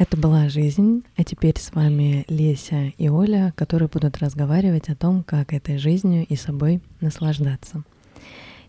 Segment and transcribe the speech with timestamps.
[0.00, 5.22] Это была жизнь, а теперь с вами Леся и Оля, которые будут разговаривать о том,
[5.22, 7.82] как этой жизнью и собой наслаждаться.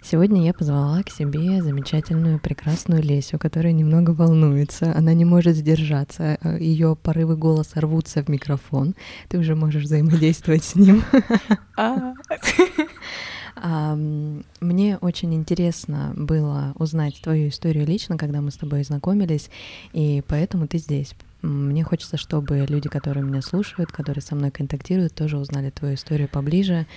[0.03, 4.93] Сегодня я позвала к себе замечательную, прекрасную Лесю, которая немного волнуется.
[4.93, 6.37] Она не может сдержаться.
[6.59, 8.93] Ее порывы голоса рвутся в микрофон.
[9.29, 11.01] Ты уже можешь взаимодействовать с ним.
[13.61, 19.49] Мне очень интересно было узнать твою историю лично, когда мы с тобой знакомились,
[19.93, 21.13] и поэтому ты здесь.
[21.41, 26.27] Мне хочется, чтобы люди, которые меня слушают, которые со мной контактируют, тоже узнали твою историю
[26.27, 26.87] поближе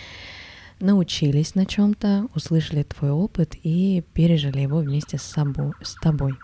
[0.81, 6.35] научились на чем-то, услышали твой опыт и пережили его вместе с, собой, с тобой.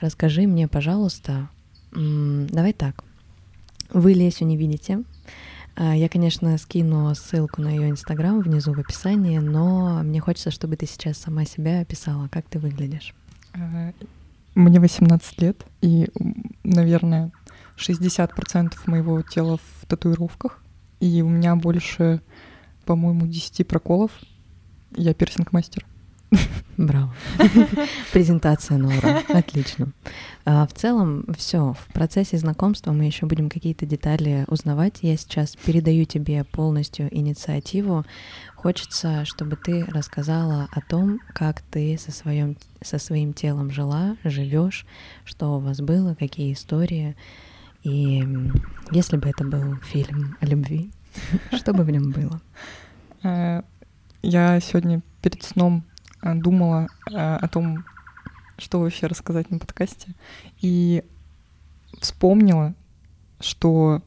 [0.00, 1.48] Расскажи мне, пожалуйста,
[1.92, 3.04] давай так.
[3.90, 5.04] Вы Лесю не видите.
[5.74, 10.76] А, я, конечно, скину ссылку на ее инстаграм внизу в описании, но мне хочется, чтобы
[10.76, 13.14] ты сейчас сама себя описала, как ты выглядишь.
[13.54, 13.92] А,
[14.54, 16.08] мне 18 лет, и,
[16.62, 17.32] наверное,
[17.76, 20.62] 60% моего тела в татуировках,
[21.00, 22.20] и у меня больше
[22.84, 24.10] по-моему, 10 проколов.
[24.94, 25.86] Я пирсинг-мастер.
[26.76, 27.14] Браво.
[28.12, 29.22] Презентация на ура.
[29.28, 29.92] Отлично.
[30.44, 31.74] А, в целом, все.
[31.74, 34.98] В процессе знакомства мы еще будем какие-то детали узнавать.
[35.02, 38.04] Я сейчас передаю тебе полностью инициативу.
[38.54, 44.86] Хочется, чтобы ты рассказала о том, как ты со, своим, со своим телом жила, живешь,
[45.24, 47.16] что у вас было, какие истории.
[47.82, 48.24] И
[48.90, 50.90] если бы это был фильм о любви,
[51.56, 52.40] Что бы в нем было?
[53.22, 53.62] Э,
[54.22, 55.84] я сегодня перед сном
[56.22, 57.84] думала э, о том,
[58.58, 60.14] что вообще рассказать на подкасте,
[60.60, 61.02] и
[62.00, 62.74] вспомнила,
[63.40, 64.02] что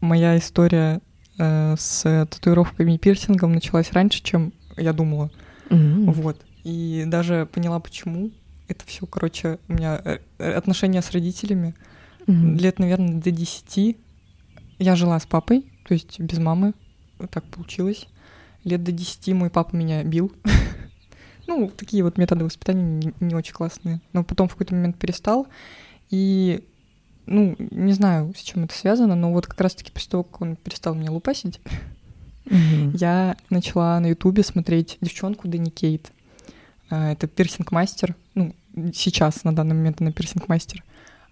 [0.00, 1.00] моя история
[1.36, 5.30] с татуировками и пирсингом началась раньше, чем я думала.
[5.70, 6.10] Mm-hmm.
[6.12, 6.44] Вот.
[6.64, 8.32] И даже поняла, почему.
[8.66, 10.02] Это все, короче, у меня
[10.38, 11.74] отношения с родителями.
[12.26, 12.58] Mm-hmm.
[12.58, 13.96] Лет, наверное, до десяти
[14.78, 16.74] я жила с папой, то есть без мамы.
[17.30, 18.06] Так получилось.
[18.64, 20.32] Лет до десяти мой папа меня бил.
[21.48, 24.00] ну, такие вот методы воспитания не, не очень классные.
[24.12, 25.48] Но потом в какой-то момент перестал.
[26.10, 26.62] И,
[27.26, 30.56] ну, не знаю, с чем это связано, но вот как раз-таки после того, как он
[30.56, 31.60] перестал меня лупасить,
[32.44, 32.96] mm-hmm.
[32.98, 36.12] я начала на Ютубе смотреть девчонку Дэнни Кейт.
[36.90, 38.14] А, это пирсинг-мастер.
[38.34, 38.54] Ну,
[38.94, 40.84] сейчас, на данный момент она пирсинг-мастер.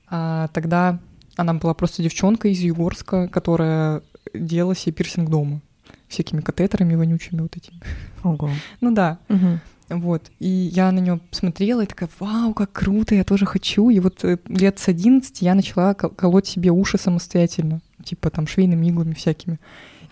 [0.08, 0.98] А тогда
[1.36, 4.02] она была просто девчонка из Югорска, которая
[4.32, 5.60] делала себе пирсинг дома.
[6.08, 7.80] Всякими катетерами вонючими вот этими.
[8.24, 8.50] Ого.
[8.80, 9.18] Ну да.
[9.28, 9.60] Угу.
[9.88, 10.30] Вот.
[10.38, 13.88] И я на нее смотрела и такая, вау, как круто, я тоже хочу.
[13.90, 17.80] И вот э, лет с 11 я начала колоть себе уши самостоятельно.
[18.04, 19.58] Типа там швейными иглами всякими.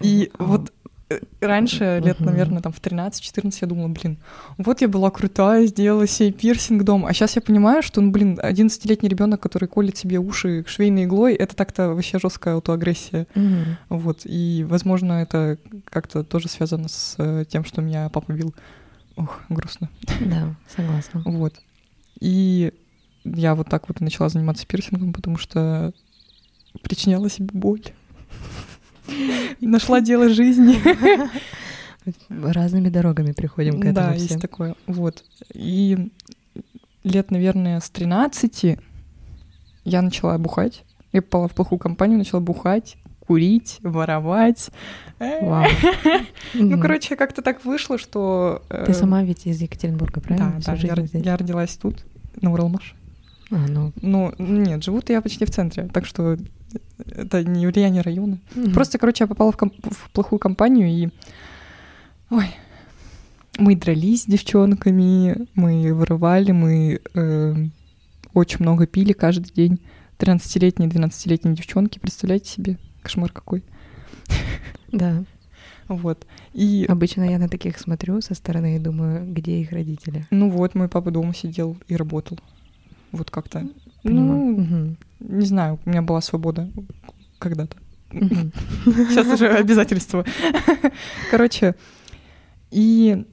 [0.00, 0.72] И вот
[1.10, 4.18] Э, раньше, лет, наверное, там в 13-14 я думала, блин,
[4.58, 7.08] вот я была крутая, сделала себе пирсинг дома.
[7.08, 11.34] А сейчас я понимаю, что, ну, блин, 11-летний ребенок, который колет себе уши швейной иглой,
[11.34, 13.26] это так-то вообще жесткая аутоагрессия.
[13.34, 13.64] Mm-hmm.
[13.90, 14.20] Вот.
[14.24, 18.54] И, возможно, это как-то тоже связано с э, тем, что меня папа бил.
[19.16, 19.88] Ох, грустно.
[20.20, 21.22] Да, согласна.
[21.24, 21.54] Вот.
[22.20, 22.72] И
[23.24, 25.92] я вот так вот начала заниматься пирсингом, потому что
[26.82, 27.82] причиняла себе боль.
[29.60, 30.80] Нашла дело жизни.
[32.28, 33.94] Разными дорогами приходим к этому.
[33.94, 34.74] Да, есть такое.
[34.86, 35.24] Вот.
[35.52, 36.10] И
[37.02, 38.78] лет, наверное, с 13
[39.84, 40.84] я начала бухать.
[41.12, 42.96] Я попала в плохую компанию, начала бухать,
[43.26, 44.70] курить, воровать.
[45.18, 45.66] Вау.
[46.54, 48.62] Ну, короче, как-то так вышло, что...
[48.68, 50.60] Ты э, сама ведь из Екатеринбурга, правильно?
[50.64, 52.04] Да, да, я родилась тут,
[52.40, 52.94] на Уралмаш.
[53.50, 53.92] А, ну...
[54.00, 56.36] ну, нет, живут я почти в центре, так что
[57.10, 58.38] это не влияние района.
[58.54, 58.72] Mm-hmm.
[58.72, 61.08] Просто, короче, я попала в, комп- в плохую компанию и...
[62.30, 62.46] Ой,
[63.58, 67.54] мы дрались с девчонками, мы вырывали, мы э,
[68.32, 69.80] очень много пили каждый день.
[70.18, 72.78] 13-летние, 12-летние девчонки, представляете себе?
[73.04, 73.62] Кошмар какой.
[74.90, 75.24] Да.
[75.88, 76.26] Вот.
[76.54, 76.86] И...
[76.88, 80.26] Обычно я на таких смотрю со стороны и думаю, где их родители.
[80.30, 82.38] Ну вот, мой папа дома сидел и работал.
[83.12, 83.68] Вот как-то.
[84.02, 84.96] Ну, угу.
[85.20, 86.70] не знаю, у меня была свобода
[87.38, 87.76] когда-то.
[88.10, 90.24] Сейчас уже обязательство.
[91.30, 91.74] Короче,
[92.70, 93.26] и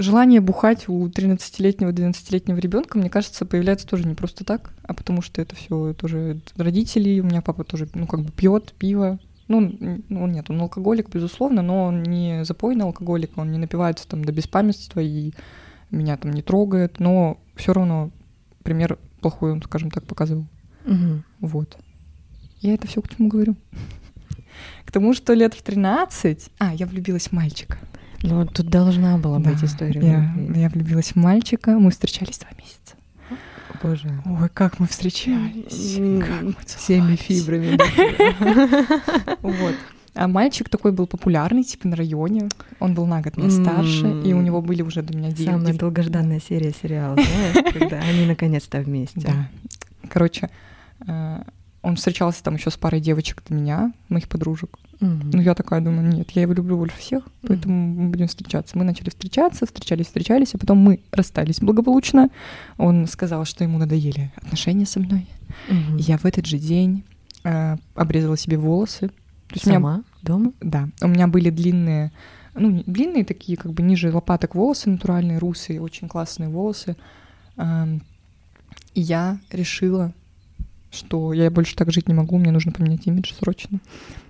[0.00, 5.22] желание бухать у 13-летнего, 12-летнего ребенка, мне кажется, появляется тоже не просто так, а потому
[5.22, 7.20] что это все тоже родители.
[7.20, 9.18] У меня папа тоже, ну, как бы пьет пиво.
[9.48, 9.76] Ну,
[10.08, 14.32] ну, нет, он алкоголик, безусловно, но он не запойный алкоголик, он не напивается там до
[14.32, 15.32] беспамятства и
[15.90, 18.10] меня там не трогает, но все равно
[18.62, 20.46] пример плохой он, скажем так, показывал.
[20.86, 21.22] Угу.
[21.40, 21.76] Вот.
[22.60, 23.56] Я это все к чему говорю?
[24.84, 26.50] К тому, что лет в 13...
[26.58, 27.78] А, я влюбилась в мальчика.
[28.22, 30.00] Ну, тут должна была да, быть история.
[30.00, 31.78] Я, я влюбилась в мальчика.
[31.78, 32.96] Мы встречались два месяца.
[33.82, 34.22] боже.
[34.26, 35.96] Ой, как мы встречались.
[36.26, 37.78] Как мы Всеми фибрами.
[39.42, 39.74] Вот.
[40.14, 42.48] А мальчик такой был популярный, типа на районе.
[42.80, 45.48] Он был на год меня старше, и у него были уже до меня дети.
[45.48, 49.20] Самая долгожданная серия сериала, знаешь, когда они наконец-то вместе.
[49.20, 49.48] Да.
[50.08, 50.50] Короче,
[51.06, 51.42] э,
[51.82, 54.78] он встречался там еще с парой девочек до меня, моих подружек.
[55.00, 55.30] Мгм.
[55.32, 58.76] Ну, я такая думаю, нет, я его люблю больше всех, поэтому мы будем встречаться.
[58.76, 62.28] Мы начали встречаться, встречались, встречались, а потом мы расстались благополучно.
[62.76, 65.26] Он сказал, что ему надоели отношения со мной.
[65.68, 67.04] И Я в этот же день
[67.44, 69.08] э, обрезала себе волосы.
[69.08, 70.04] То есть у меня Сама?
[70.22, 70.52] Дома?
[70.60, 72.12] Да, у меня были длинные,
[72.54, 76.96] ну, длинные такие, как бы ниже лопаток волосы, натуральные, русые, очень классные волосы.
[77.56, 78.02] Ам,
[78.94, 80.12] И я решила,
[80.90, 83.78] что я больше так жить не могу, мне нужно поменять имидж срочно.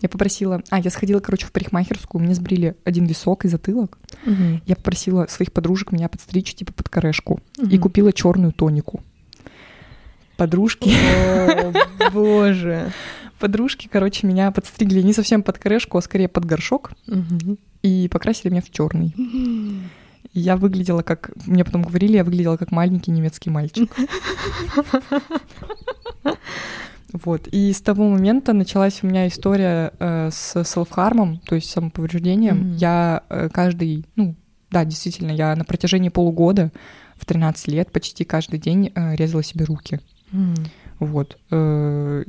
[0.02, 0.62] Я попросила...
[0.70, 3.98] А, я сходила, короче, в парикмахерскую, мне сбрили один висок и затылок.
[4.26, 4.62] Мгм.
[4.66, 7.40] Я попросила своих подружек меня подстричь, типа, под корешку.
[7.58, 7.78] И Мгм.
[7.80, 9.02] купила черную тонику.
[10.36, 10.90] Подружки...
[10.90, 11.72] О,
[12.12, 12.92] боже.
[13.38, 16.92] Подружки, короче, меня подстригли не совсем под корешку, а скорее под горшок.
[17.82, 19.14] И покрасили меня в черный.
[19.16, 19.78] И
[20.32, 23.90] я выглядела как, мне потом говорили, я выглядела как маленький немецкий мальчик.
[27.12, 27.48] Вот.
[27.48, 32.58] И с того момента началась у меня история э, с селфхармом, то есть самоповреждением.
[32.58, 32.76] Мгм.
[32.76, 34.36] Я э, каждый, ну,
[34.70, 36.70] да, действительно, я на протяжении полугода,
[37.16, 40.00] в 13 лет, почти каждый день э, резала себе руки.
[40.32, 40.54] М.
[40.98, 41.38] Вот.
[41.50, 42.24] Э,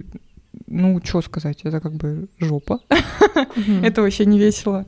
[0.67, 2.79] ну, что сказать, это как бы жопа.
[3.55, 3.83] Мгм.
[3.83, 4.85] Это вообще не весело.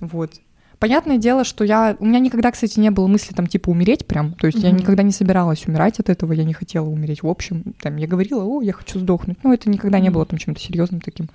[0.00, 0.32] Вот.
[0.78, 1.96] Понятное дело, что я...
[1.98, 4.34] У меня никогда, кстати, не было мысли там типа умереть прям.
[4.34, 4.78] То есть я Мгм.
[4.78, 7.22] никогда не собиралась умирать от этого, я не хотела умереть.
[7.22, 9.42] В общем, там я говорила, о, я хочу сдохнуть.
[9.42, 10.14] Но это никогда не Мгм.
[10.14, 11.28] было там чем-то серьезным таким.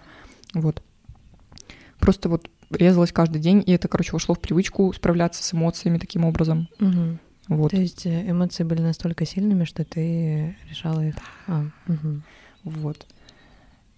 [0.53, 0.81] Вот.
[1.99, 6.23] Просто вот резалась каждый день, и это, короче, вошло в привычку справляться с эмоциями таким
[6.25, 6.67] образом.
[6.79, 7.19] Мгм.
[7.49, 7.71] Вот.
[7.71, 11.15] То есть э, эмоции были настолько сильными, что ты решала их.
[11.47, 12.23] А, мгм.
[12.63, 13.05] Вот.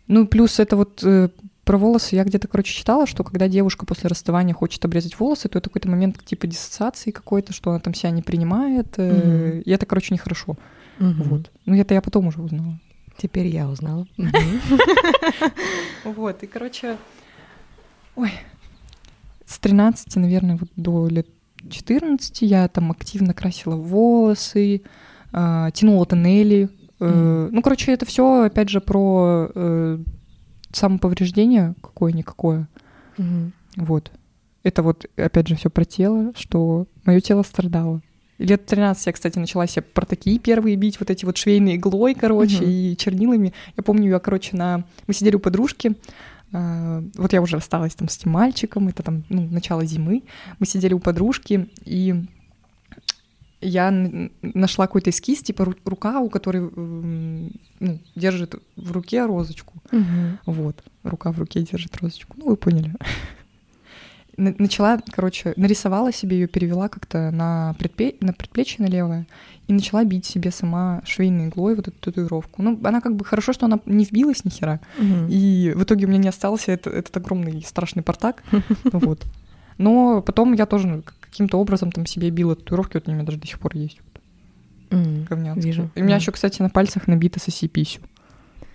[0.07, 1.29] Ну, плюс это вот э,
[1.65, 5.57] про волосы я где-то, короче, читала, что когда девушка после расставания хочет обрезать волосы, то
[5.57, 8.93] это какой-то момент типа диссоциации какой-то, что она там себя не принимает.
[8.97, 9.11] э,
[9.51, 9.59] Мгм.
[9.61, 10.55] И это, короче, нехорошо.
[10.99, 11.23] Мгм.
[11.23, 11.51] Вот.
[11.65, 12.79] Ну, это я потом уже узнала.
[13.17, 14.07] Теперь я узнала.
[16.03, 16.97] Вот, и, короче,
[18.15, 18.31] ой,
[19.45, 21.27] с 13, наверное, вот до лет
[21.69, 24.81] 14 я там активно красила волосы,
[25.31, 26.69] а, тянула тоннели.
[26.99, 29.97] э, Ну, короче, это все, опять же, про э,
[30.75, 32.67] самоповреждение какое-никакое.
[33.17, 33.53] Мгм.
[33.77, 34.11] Вот.
[34.63, 38.01] Это вот, опять же, все про тело, что мое тело страдало.
[38.37, 41.75] И Лет 13 я, кстати, начала себе про такие первые бить, вот эти вот швейной
[41.77, 42.65] иглой, короче, Мгм.
[42.69, 43.53] и чернилами.
[43.77, 44.83] Я помню, я, короче, на...
[45.07, 45.93] Мы сидели у подружки,
[46.51, 50.23] а, вот я уже рассталась там с этим мальчиком, это там, ну, начало зимы.
[50.59, 52.25] Мы сидели у подружки, и
[53.67, 53.91] я
[54.41, 59.73] нашла какой-то эскиз, типа ру- рука, у которой ну, держит в руке розочку.
[59.91, 60.39] Мгм.
[60.45, 62.35] Вот, рука в руке держит розочку.
[62.37, 62.93] Ну, вы поняли.
[64.37, 69.25] На- Начала, короче, нарисовала себе ее, перевела как-то на, предпе- на предплечье на левое
[69.67, 72.61] и начала бить себе сама швейной иглой вот эту татуировку.
[72.61, 74.81] Ну, она как бы хорошо, что она не вбилась ни хера.
[74.97, 75.27] Мгм.
[75.29, 78.43] И в итоге у меня не остался это- этот огромный страшный портак.
[78.91, 79.23] Вот.
[79.77, 83.25] Но потом я тоже ну, каким-то образом там себе била татуировки, вот они у меня
[83.25, 83.99] даже до сих пор есть.
[84.89, 85.65] М, говняцкие.
[85.65, 85.89] Вижу.
[85.95, 86.21] И у меня да.
[86.21, 88.01] еще, кстати, на пальцах набита соси писю.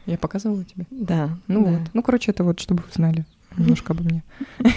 [0.07, 0.87] Я показывала тебе?
[0.91, 1.31] Да.
[1.47, 1.71] Ну да.
[1.71, 1.81] вот.
[1.95, 3.25] Ну, короче, это вот, чтобы вы знали
[3.57, 4.23] немножко обо мне.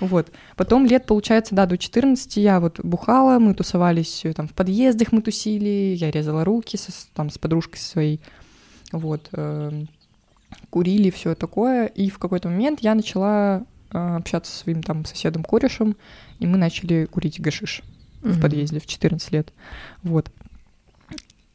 [0.00, 0.32] Вот.
[0.56, 5.12] Потом лет, получается, да, до 14 я вот бухала, мы тусовались э, там в подъездах,
[5.12, 8.18] мы тусили, я резала руки со, с- там с подружкой своей.
[8.92, 9.28] Вот.
[9.32, 9.88] эм,
[10.70, 11.84] Курили, все такое.
[11.84, 15.96] И в какой-то момент я начала э, общаться со своим там соседом-корешем,
[16.38, 17.82] и мы начали курить гашиш
[18.22, 18.40] в Мгм.
[18.40, 19.52] подъезде в 14 лет.
[20.02, 20.30] Вот.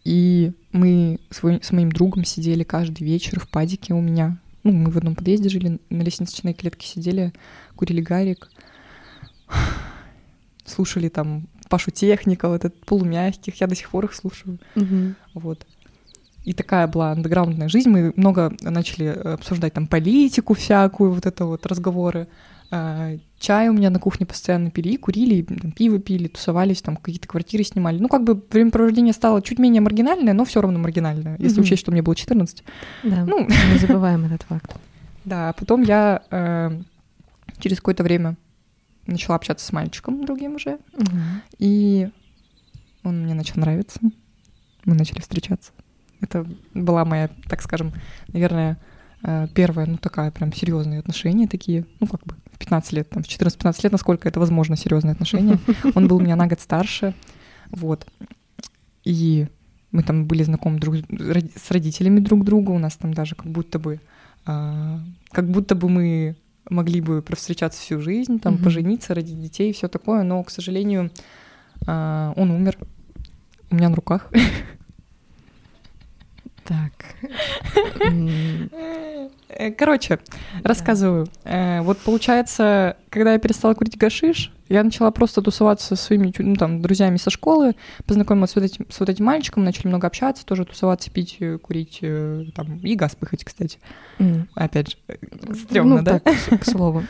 [0.03, 4.37] И мы с, мо- с моим другом сидели каждый вечер в падике у меня.
[4.63, 7.33] Ну, мы в одном подъезде жили, на лестничной клетке сидели,
[7.75, 8.49] курили гарик,
[10.65, 14.59] слушали там Пашу Техника, вот этот полумягких, я до сих пор их слушаю.
[14.75, 15.15] Мгм.
[15.33, 15.65] Вот.
[16.45, 17.89] И такая была андеграундная жизнь.
[17.89, 22.27] Мы много начали обсуждать там политику всякую, вот это вот разговоры.
[22.71, 27.27] А, Чай у меня на кухне постоянно пили, курили, там, пиво пили, тусовались, там какие-то
[27.27, 27.99] квартиры снимали.
[27.99, 31.65] Ну, как бы времяпровождение стало чуть менее маргинальное, но все равно маргинальное, если Мгм.
[31.65, 32.63] учесть, что мне было 14.
[33.03, 33.25] Да.
[33.25, 33.47] Ну.
[33.47, 34.75] Не забываем этот факт.
[35.25, 36.79] Да, а потом я э,
[37.57, 38.37] через какое-то время
[39.07, 41.41] начала общаться с мальчиком другим уже, Мгм.
[41.57, 42.09] и
[43.03, 43.99] он мне начал нравиться.
[44.85, 45.71] Мы начали встречаться.
[46.21, 47.93] Это была моя, так скажем,
[48.27, 48.77] наверное,
[49.23, 53.23] э, первая, ну, такая прям серьезные отношения такие, ну, как бы в 15 лет, там,
[53.23, 55.59] в 14-15 лет, насколько это возможно, серьезные отношения.
[55.95, 57.13] Он был у меня на год старше,
[57.69, 58.07] вот.
[59.03, 59.47] И
[59.91, 63.79] Мы там были знакомы друг с родителями друг друга, у нас там даже как будто
[63.79, 64.01] бы,
[64.45, 64.99] а,
[65.31, 66.35] как будто бы мы
[66.69, 68.63] могли бы провстречаться всю жизнь, там, mm-hmm.
[68.63, 71.11] пожениться, родить детей и все такое, но, к сожалению,
[71.87, 72.77] а, он умер
[73.71, 74.29] у меня на руках.
[76.65, 76.91] Так.
[79.47, 80.19] Э, короче,
[80.63, 81.27] рассказываю.
[81.43, 86.55] Э, вот получается, когда я перестала курить гашиш, я начала просто тусоваться со своими ну,
[86.55, 87.75] там, друзьями со школы,
[88.07, 91.59] познакомилась с вот, этим, с вот этим мальчиком, начали много общаться, тоже тусоваться, пить, э,
[91.59, 91.99] курить,
[92.55, 93.77] там, и газ пыхать, кстати.
[94.17, 94.47] Mm.
[94.55, 94.97] Опять же,
[95.53, 96.19] стрёмно, ну, да?
[96.19, 97.03] Так, к слову.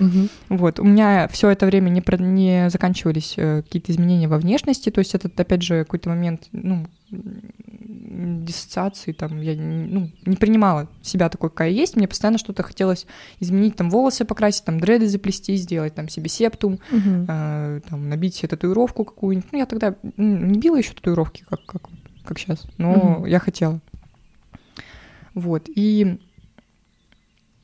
[0.49, 4.99] Вот, у меня все это время не, про, не заканчивались какие-то изменения во внешности, то
[4.99, 6.85] есть это, опять же, какой-то момент, ну,
[7.23, 13.05] диссоциации, там, я ну, не принимала себя такой, какая есть, мне постоянно что-то хотелось
[13.39, 18.35] изменить, там, волосы покрасить, там, дреды заплести, сделать, там, себе септум, uh э, там, набить
[18.35, 19.51] себе татуировку какую-нибудь.
[19.51, 21.89] Ну, я тогда не била еще татуировки, как, как,
[22.23, 23.79] как сейчас, но uh я хотела.
[25.33, 26.19] Вот, и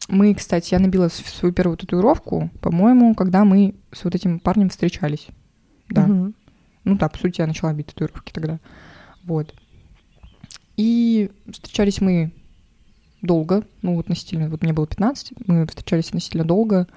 [0.09, 5.27] мы, кстати, я набила свою первую татуировку, по-моему, когда мы с вот этим парнем встречались.
[5.89, 6.05] Да.
[6.05, 6.33] uh
[6.83, 8.59] Ну да, по сути, я начала бить татуировки тогда.
[9.23, 9.53] Вот.
[10.77, 12.31] И встречались мы
[13.21, 16.87] долго, ну вот относительно, вот мне было 15, мы встречались относительно долго,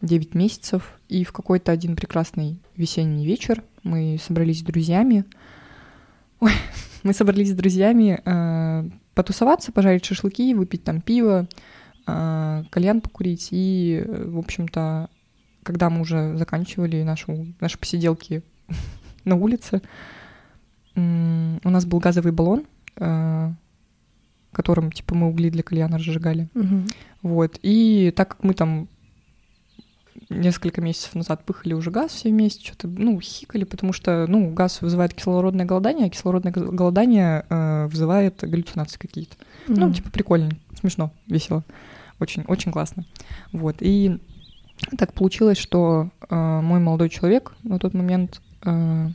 [0.00, 5.24] 9 месяцев, и в какой-то один прекрасный весенний вечер мы собрались с друзьями,
[6.40, 6.52] Ой,
[7.04, 11.46] мы собрались с друзьями э, потусоваться, пожарить шашлыки, выпить там пиво,
[12.06, 15.08] э, кальян покурить, и, в общем-то,
[15.62, 18.42] когда мы уже заканчивали нашу, наши посиделки
[19.24, 19.82] на улице,
[20.94, 22.64] у нас был газовый баллон,
[22.96, 23.50] Э,
[24.52, 26.50] которым, типа, мы угли для кальяна разжигали.
[26.54, 26.82] Угу.
[27.22, 27.58] Вот.
[27.62, 28.86] И так как мы там
[30.28, 34.82] несколько месяцев назад пыхали уже газ все вместе, что-то, ну, хикали, потому что, ну, газ
[34.82, 39.36] вызывает кислородное голодание, а кислородное голодание э, вызывает галлюцинации какие-то.
[39.68, 39.74] Mm.
[39.78, 41.64] Ну, типа, прикольно, смешно, весело.
[42.20, 43.06] Очень, очень классно.
[43.52, 43.76] Вот.
[43.80, 44.18] И
[44.98, 49.08] так получилось, что э, мой молодой человек на тот момент э,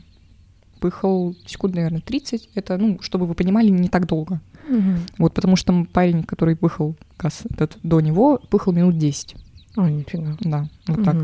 [0.78, 2.50] пыхал секунд, наверное, 30.
[2.54, 4.40] Это, ну, чтобы вы понимали, не так долго.
[4.68, 4.92] Угу.
[5.18, 9.36] Вот, потому что парень, который пыхал газ этот до него, пыхал минут 10.
[9.76, 10.36] О, нифига.
[10.40, 11.04] Да, вот угу.
[11.04, 11.16] так.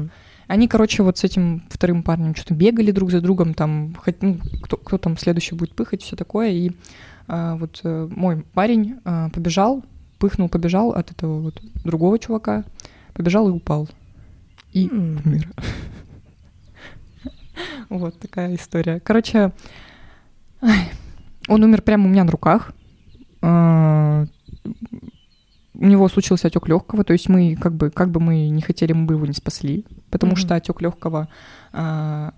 [0.46, 4.38] Они, короче, вот с этим вторым парнем что-то бегали друг за другом, там, хоть, ну,
[4.62, 6.50] кто, кто там следующий будет пыхать, все такое.
[6.50, 6.72] И
[7.26, 9.82] а, вот а, мой парень а, побежал,
[10.18, 12.64] пыхнул, побежал от этого вот другого чувака,
[13.14, 13.88] побежал и упал.
[14.72, 15.46] И mm.
[17.88, 19.00] Вот такая история.
[19.00, 19.52] Короче,
[21.48, 22.72] он умер прямо у меня на руках.
[23.42, 24.26] А,
[25.74, 28.92] у него случился отек легкого, то есть мы как бы как бы мы не хотели,
[28.92, 30.36] мы бы его не спасли, потому mm-hmm.
[30.36, 31.28] что отек легкого
[31.72, 32.32] а,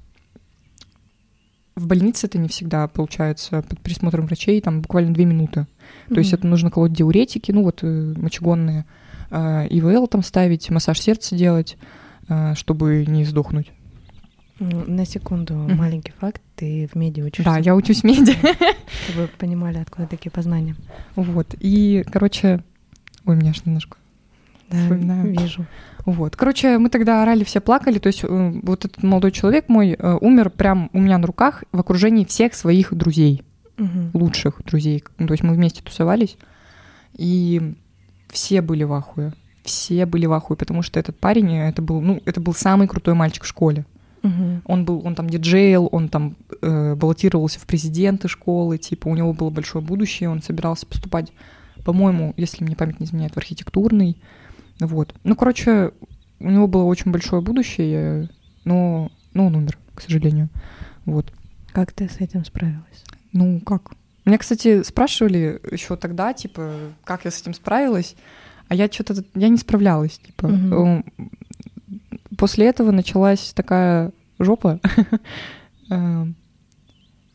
[1.77, 5.61] в больнице это не всегда получается под присмотром врачей, там буквально две минуты.
[5.61, 6.15] Mm-hmm.
[6.15, 8.87] То есть это нужно колоть диуретики, ну вот э, мочегонные,
[9.31, 11.77] э, ИВЛ там ставить, массаж сердца делать,
[12.55, 13.71] чтобы не сдохнуть.
[14.59, 15.75] На секунду, mm-hmm.
[15.75, 16.41] маленький факт.
[16.55, 17.45] Ты в меди учишься.
[17.45, 18.35] Да, я учусь в меди.
[19.09, 20.77] Чтобы понимали, откуда такие познания.
[21.15, 21.55] Вот.
[21.61, 22.63] И, короче...
[23.27, 23.99] Ой, меня аж немножко
[24.71, 25.31] да, вспоминаю.
[25.33, 25.67] вижу.
[26.05, 26.37] Вот.
[26.37, 27.99] Короче, мы тогда орали, все плакали.
[27.99, 31.65] То есть э, вот этот молодой человек мой э, умер прям у меня на руках
[31.73, 33.43] в окружении всех своих друзей.
[33.79, 34.11] Угу.
[34.19, 35.05] Лучших друзей.
[35.19, 36.39] То есть мы вместе тусовались.
[37.15, 37.75] И
[38.29, 39.33] все были в ахуе.
[39.65, 43.15] Все были в ахуе, потому что этот парень, это был, ну, это был самый крутой
[43.15, 43.85] мальчик в школе.
[44.27, 44.63] Угу.
[44.65, 49.33] Он был, он там диджейл, он там э, баллотировался в президенты школы, типа у него
[49.33, 51.33] было большое будущее, он собирался поступать,
[51.85, 54.21] по-моему, если мне память не изменяет, в архитектурный,
[54.81, 55.15] вот.
[55.25, 55.93] Ну, короче,
[56.41, 58.29] у него было очень большое будущее,
[58.65, 60.49] но, но он умер, к сожалению,
[61.05, 61.33] вот.
[61.73, 63.05] Как ты с этим справилась?
[63.33, 63.93] Ну, как?
[64.25, 66.73] Меня, кстати, спрашивали еще тогда, типа,
[67.05, 68.17] как я с этим справилась,
[68.69, 70.47] а я что-то, я не справлялась, типа.
[70.47, 71.05] Угу.
[72.37, 74.81] После этого началась такая жопа.
[75.91, 76.35] Эм,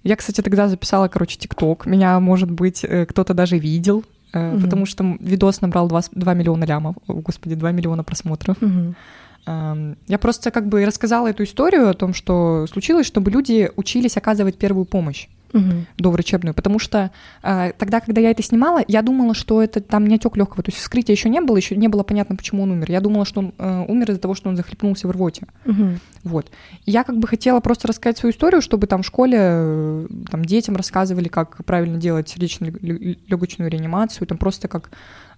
[0.04, 1.86] я, кстати, тогда записала, короче, ТикТок.
[1.86, 4.04] Меня, может быть, э, кто-то даже видел,
[4.34, 4.62] mm-hmm.
[4.62, 8.58] потому что видос набрал 2, 2 миллиона лямов, о, господи, 2 миллиона просмотров.
[8.62, 9.98] Mm-hmm.
[10.08, 14.58] Я просто как бы рассказала эту историю о том, что случилось, чтобы люди учились оказывать
[14.58, 15.86] первую помощь угу.
[15.98, 17.12] доврачебную, потому что
[17.44, 20.70] э, тогда, когда я это снимала, я думала, что это там не отек легкого, то
[20.70, 22.92] есть вскрытия еще не было, еще не было понятно, почему он умер.
[22.92, 25.48] Я думала, что он э, умер из-за того, что он захлепнулся в рвоте.
[25.66, 25.86] Угу.
[26.24, 26.52] Вот.
[26.86, 30.76] я как бы хотела просто рассказать свою историю, чтобы там в школе э, там детям
[30.76, 34.92] рассказывали, как правильно делать сердечно-легочную реанимацию, там просто как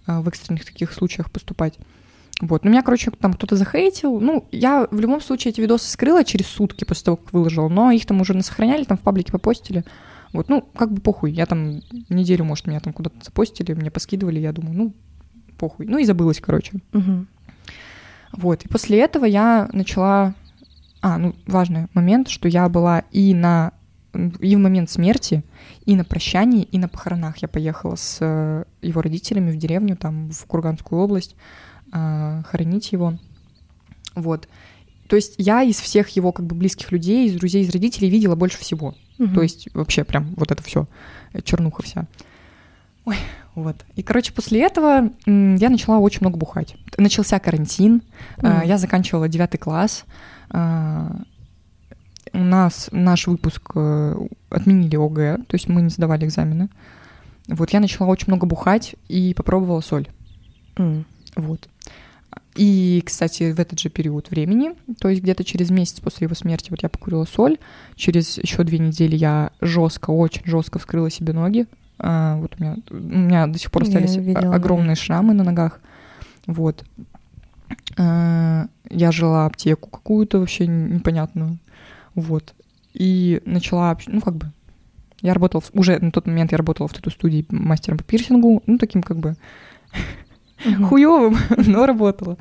[0.06, 1.78] э, в экстренных таких случаях поступать.
[2.40, 2.64] Вот.
[2.64, 4.20] Но меня, короче, там кто-то захейтил.
[4.20, 7.90] Ну, я в любом случае эти видосы скрыла через сутки после того, как выложила, но
[7.90, 9.84] их там уже насохраняли, там в паблике попостили.
[10.32, 11.30] Вот, ну, как бы похуй.
[11.30, 14.94] Я там неделю, может, меня там куда-то запостили, мне поскидывали, я думаю, ну,
[15.58, 15.86] похуй.
[15.86, 16.80] Ну и забылась, короче.
[18.32, 18.64] Вот.
[18.64, 20.34] И после этого я начала...
[21.00, 23.72] А, ну, важный момент, что я была и на
[24.40, 25.42] и в момент смерти,
[25.86, 27.38] и на прощании, и на похоронах.
[27.38, 31.34] Я поехала с э, его родителями в деревню, там, в Курганскую область,
[31.94, 33.18] э, хоронить его.
[34.14, 34.48] Вот.
[35.08, 38.34] То есть я из всех его как бы близких людей, из друзей, из родителей видела
[38.36, 38.94] больше всего.
[39.18, 39.34] Мгм.
[39.34, 40.86] То есть вообще прям вот это все,
[41.44, 42.06] чернуха вся.
[43.04, 43.16] Ой,
[43.54, 43.76] вот.
[43.96, 46.74] И, короче, после этого я начала очень много бухать.
[46.98, 48.02] Начался карантин,
[48.38, 48.66] э, Мгм.
[48.66, 50.04] я заканчивала девятый класс.
[50.50, 51.10] э,
[52.32, 54.16] У нас наш выпуск э,
[54.50, 56.68] отменили ОГЭ, то есть мы не сдавали экзамены.
[57.46, 60.08] Вот я начала очень много бухать и попробовала соль.
[60.76, 61.04] М.
[61.36, 61.68] Вот.
[62.54, 66.70] И, кстати, в этот же период времени, то есть где-то через месяц после его смерти,
[66.70, 67.58] вот я покурила соль.
[67.96, 71.66] Через еще две недели я жестко, очень жестко вскрыла себе ноги.
[71.98, 75.80] А, вот у меня, у меня до сих пор остались видела, огромные шрамы на ногах.
[76.46, 76.84] Вот.
[77.96, 81.58] А, я жила аптеку какую-то вообще непонятную.
[82.14, 82.54] Вот.
[82.92, 84.52] И начала, ну, как бы,
[85.20, 88.78] я работала, в- уже на тот момент я работала в тату-студии мастером по пирсингу, ну,
[88.78, 89.34] таким как бы
[90.64, 90.86] Мгм.
[90.86, 92.36] хуевым, но работала.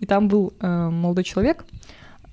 [0.00, 1.64] И там был э, молодой человек,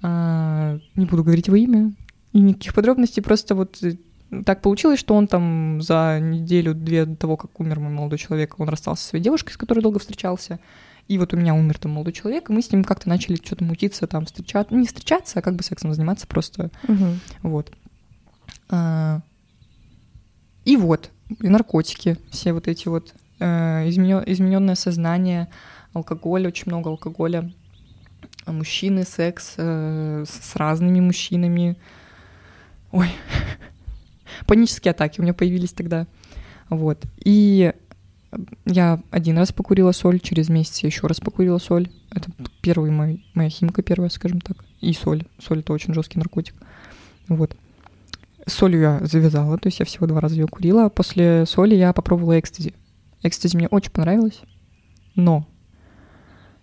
[0.02, 1.94] э, не буду говорить его имя,
[2.34, 3.96] и никаких подробностей, просто вот э,
[4.46, 8.70] так получилось, что он там за неделю-две до того, как умер мой молодой человек, он
[8.70, 10.60] расстался со своей девушкой, с которой долго встречался.
[11.08, 13.64] И вот у меня умер там молодой человек, и мы с ним как-то начали что-то
[13.66, 17.20] мутиться, там встречаться, ну не встречаться, а как бы сексом заниматься просто Мгм.
[17.44, 17.72] вот.
[18.70, 19.22] А,
[20.64, 21.10] И вот,
[21.42, 25.48] и наркотики, все вот эти вот, э, измененное сознание,
[25.94, 27.52] алкоголь, очень много алкоголя,
[28.46, 31.78] мужчины, секс э, с разными мужчинами.
[32.92, 33.10] Ой,
[34.48, 36.08] панические атаки у меня появились тогда.
[36.70, 37.04] Вот.
[37.24, 37.74] И
[38.66, 41.90] я один раз покурила соль, через месяц еще раз покурила соль.
[42.12, 44.58] Это первый мой, моя химка первая, скажем так.
[44.80, 45.24] И соль.
[45.40, 46.56] Соль— это очень жесткий наркотик.
[47.28, 47.56] Вот.
[48.48, 50.90] Солью я завязала, то есть я всего два раза ее курила.
[50.90, 52.74] После соли я попробовала экстази.
[53.24, 54.42] Экстази мне очень понравилось,
[55.16, 55.48] но,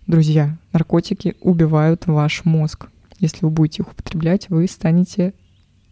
[0.07, 2.89] друзья, наркотики убивают ваш мозг.
[3.19, 5.33] Если вы будете их употреблять, вы станете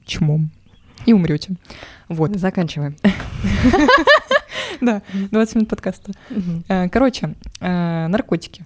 [0.06, 0.52] чмом
[1.06, 1.56] и умрете.
[2.10, 2.96] Вот, Заканчиваем.
[4.82, 5.02] да,
[5.32, 6.12] 20 минут подкаста.
[6.68, 8.66] Э, Короче, э, наркотики.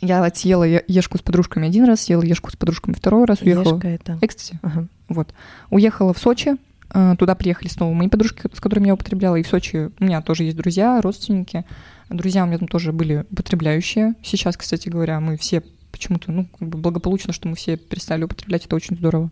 [0.00, 3.74] Я вот съела ешку с подружками один раз, съела ешку с подружками второй раз, уехала.
[3.74, 4.18] Ешка это.
[4.20, 4.58] Экстази.
[4.62, 4.88] Ага.
[5.08, 5.32] Вот.
[5.70, 6.56] Уехала в Сочи,
[6.88, 10.44] туда приехали снова мои подружки, с которыми я употребляла, и в Сочи у меня тоже
[10.44, 11.64] есть друзья, родственники.
[12.08, 14.14] Друзья у меня там тоже были употребляющие.
[14.22, 18.66] Сейчас, кстати говоря, мы все почему-то, ну, как бы благополучно, что мы все перестали употреблять,
[18.66, 19.30] это очень здорово.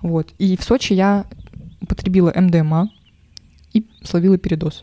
[0.00, 0.32] Вот.
[0.38, 1.26] И в Сочи я
[1.80, 2.90] употребила МДМА
[3.72, 4.82] и словила передоз.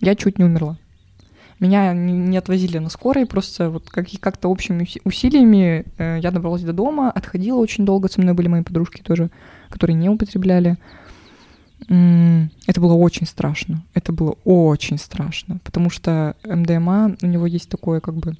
[0.00, 0.78] Я чуть не умерла.
[1.60, 6.62] Меня не отвозили на скорой, просто вот как, как-то общими уси- усилиями э, я добралась
[6.62, 9.30] до дома, отходила очень долго, со мной были мои подружки тоже,
[9.68, 10.78] которые не употребляли.
[11.86, 13.82] Это было очень страшно.
[13.94, 18.36] Это было очень страшно, потому что МДМА, у него есть такое как бы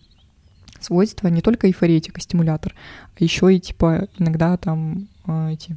[0.80, 2.74] свойство, не только эйфоретика, стимулятор,
[3.18, 5.76] а еще и типа иногда там э, эти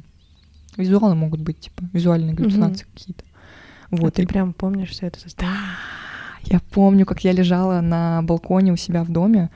[0.76, 3.24] визуалы могут быть, типа визуальные галлюцинации какие-то.
[3.90, 4.00] Вот.
[4.00, 5.18] Вот, ты и прям помнишь все это?
[5.38, 5.56] да.
[6.46, 9.50] Я помню, как я лежала на балконе у себя в доме,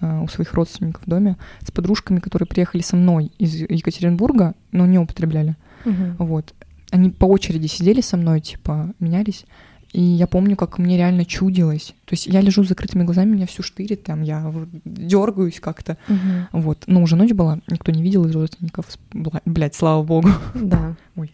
[0.00, 4.86] э, у своих родственников в доме, с подружками, которые приехали со мной из Екатеринбурга, но
[4.86, 5.56] не употребляли.
[5.84, 6.16] Мгм.
[6.18, 6.54] Вот.
[6.90, 9.46] Они по очереди сидели со мной, типа, менялись.
[9.92, 11.94] И я помню, как мне реально чудилось.
[12.04, 14.52] То есть я лежу с закрытыми глазами, меня всю штырит, там я
[14.84, 15.96] дергаюсь как-то.
[16.08, 16.48] Мгм.
[16.50, 16.84] Вот.
[16.88, 18.86] Но уже ночь была, никто не видел из родственников.
[19.12, 20.28] Блядь, слава богу.
[20.54, 20.96] Да.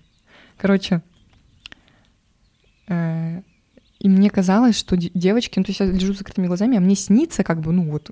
[0.58, 1.00] Короче,
[2.88, 3.40] э,
[4.00, 6.80] и мне казалось, что де- девочки, ну, то есть я лежу с закрытыми глазами, а
[6.80, 8.10] мне снится, как бы, ну, вот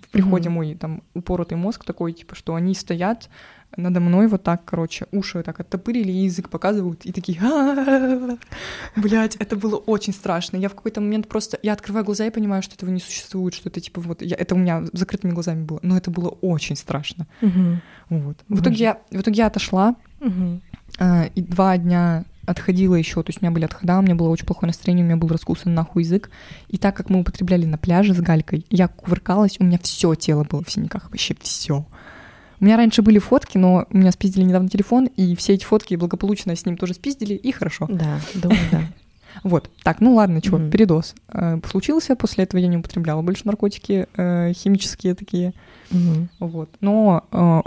[0.00, 0.54] в приходе Мгм.
[0.56, 3.28] мой там упоротый мозг такой, типа, что они стоят
[3.76, 7.38] надо мной вот так, короче, уши так оттопырили, и язык показывают, и такие,
[8.96, 10.56] блять, это было очень страшно.
[10.56, 13.68] Я в какой-то момент просто, я открываю глаза и понимаю, что этого не существует, что
[13.68, 17.26] это типа вот, я, это у меня закрытыми глазами было, но это было очень страшно.
[17.40, 17.82] Мгм.
[18.08, 18.36] Вот.
[18.48, 20.62] В итоге я, в итоге я отошла, Мгм.
[20.98, 24.28] а, и два дня отходила еще, то есть у меня были отхода, у меня было
[24.28, 26.30] очень плохое настроение, у меня был раскусан нахуй язык.
[26.68, 30.44] И так как мы употребляли на пляже с Галькой, я кувыркалась, у меня все тело
[30.44, 31.84] было в синяках, вообще все.
[32.58, 35.94] У меня раньше были фотки, но у меня спиздили недавно телефон, и все эти фотки
[35.94, 37.86] благополучно с ним тоже спиздили, и хорошо.
[37.90, 38.80] Да, думаю, да.
[39.44, 39.68] Вот.
[39.82, 40.70] Так, ну ладно, чего, Мгм.
[40.70, 41.14] передоз.
[41.28, 45.52] Э, случился, после этого я не употребляла больше наркотики э, химические такие.
[45.90, 46.30] Мгм.
[46.40, 46.70] Вот.
[46.80, 47.60] Но э,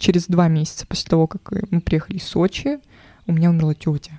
[0.00, 2.80] через два месяца после того, как мы приехали из Сочи,
[3.26, 4.18] у меня умерла тетя.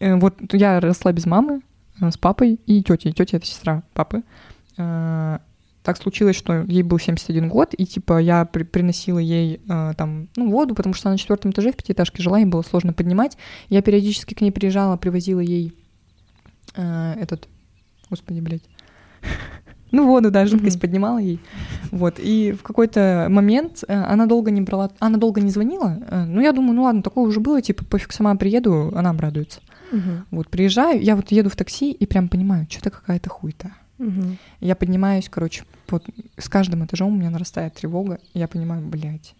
[0.00, 1.60] Э, вот я росла без мамы,
[2.00, 3.12] э, с папой и тетей.
[3.12, 4.24] Тетя это сестра папы.
[4.76, 5.38] Э,
[5.82, 10.28] так случилось, что ей был 71 год, и типа я при приносила ей э, там
[10.36, 13.36] ну, воду, потому что она на четвертом этаже в пятиэтажке жила, ей было сложно поднимать.
[13.68, 15.72] Я периодически к ней приезжала, привозила ей
[16.74, 17.48] э, этот,
[18.10, 18.62] господи, блядь,
[19.92, 21.38] ну воду, да, жидкость поднимала ей.
[21.90, 25.98] Вот, и в какой-то момент э, она долго не брала, она долго не звонила.
[26.08, 29.60] Э, ну, я думаю, ну ладно, такое уже было, типа, пофиг, сама приеду, она обрадуется.
[30.30, 33.72] Вот, приезжаю, я вот еду в такси и прям понимаю, что-то какая-то хуйта.
[33.98, 34.36] Угу.
[34.60, 36.06] Я поднимаюсь, короче, вот
[36.38, 39.34] с каждым этажом у меня нарастает тревога, я понимаю, блядь,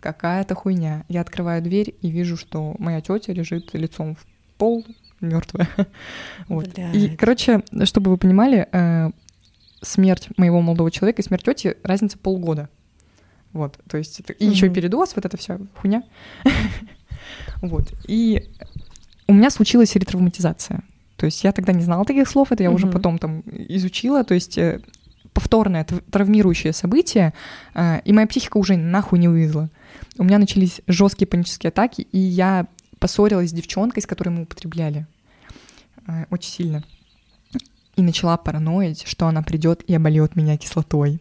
[0.00, 1.04] какая-то хуйня.
[1.08, 4.26] Я открываю дверь и вижу, что моя тетя лежит лицом в
[4.58, 4.84] пол,
[5.22, 5.68] мертвая.
[6.48, 6.68] вот.
[6.92, 9.10] И, короче, чтобы вы понимали, э,
[9.84, 12.68] смерть моего молодого человека и смерть тети разница полгода.
[13.52, 14.32] Вот, то есть это...
[14.32, 16.02] и еще передоз, вот эта вся хуйня.
[17.62, 17.92] вот.
[18.08, 18.50] И
[19.28, 20.82] у меня случилась ретравматизация.
[21.16, 22.74] То есть я тогда не знала таких слов, это я mm-hmm.
[22.74, 24.24] уже потом там изучила.
[24.24, 24.80] То есть э,
[25.32, 27.32] повторное травмирующее событие,
[27.74, 29.70] э, и моя психика уже нахуй не вывезла.
[30.18, 32.66] У меня начались жесткие панические атаки, и я
[32.98, 35.06] поссорилась с девчонкой, с которой мы употребляли.
[36.08, 36.84] Э, очень сильно.
[37.96, 41.20] И начала параноить, что она придет и обольет меня кислотой.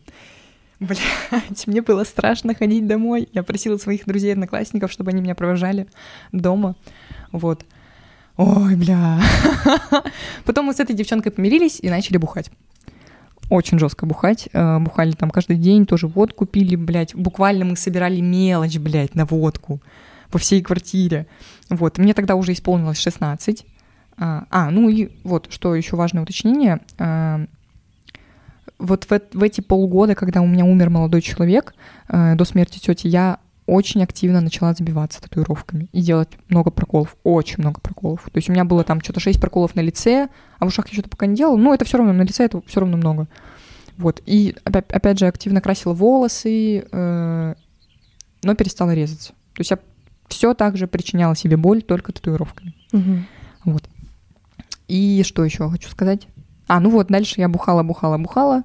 [0.80, 3.30] Блять, мне было страшно ходить домой.
[3.32, 5.88] Я просила своих друзей-одноклассников, чтобы они меня провожали
[6.32, 6.76] дома.
[7.32, 7.66] Вот.
[8.36, 9.22] Ой, бля.
[10.46, 12.52] Потом мы с этой девчонкой помирились и начали бухать.
[13.50, 14.50] Очень жестко бухать.
[14.52, 17.14] Э, бухали там каждый день, тоже водку пили, блядь.
[17.14, 19.82] Буквально мы собирали мелочь, блядь, на водку
[20.32, 21.28] по всей квартире.
[21.70, 22.00] Вот.
[22.00, 23.66] Мне тогда уже исполнилось 16.
[24.18, 26.82] А, а ну и вот, что еще важное уточнение.
[26.98, 27.46] А,
[28.80, 31.74] вот в, в эти полгода, когда у меня умер молодой человек
[32.10, 37.60] э, до смерти тети, я очень активно начала забиваться татуировками и делать много проколов, очень
[37.60, 38.22] много проколов.
[38.24, 40.28] То есть у меня было там что-то 6 проколов на лице,
[40.60, 42.62] а в ушах я что-то пока не делала, но это все равно на лице это
[42.66, 43.28] все равно много.
[43.98, 44.22] Вот.
[44.26, 47.56] И опять, опять же активно красила волосы, э,
[48.44, 49.30] но перестала резаться.
[49.54, 49.80] То есть я
[50.28, 52.76] все так же причиняла себе боль только татуировками.
[52.92, 53.20] Угу.
[53.66, 53.84] Вот.
[54.88, 56.28] И что еще хочу сказать?
[56.68, 58.64] А, ну вот, дальше я бухала, бухала, бухала,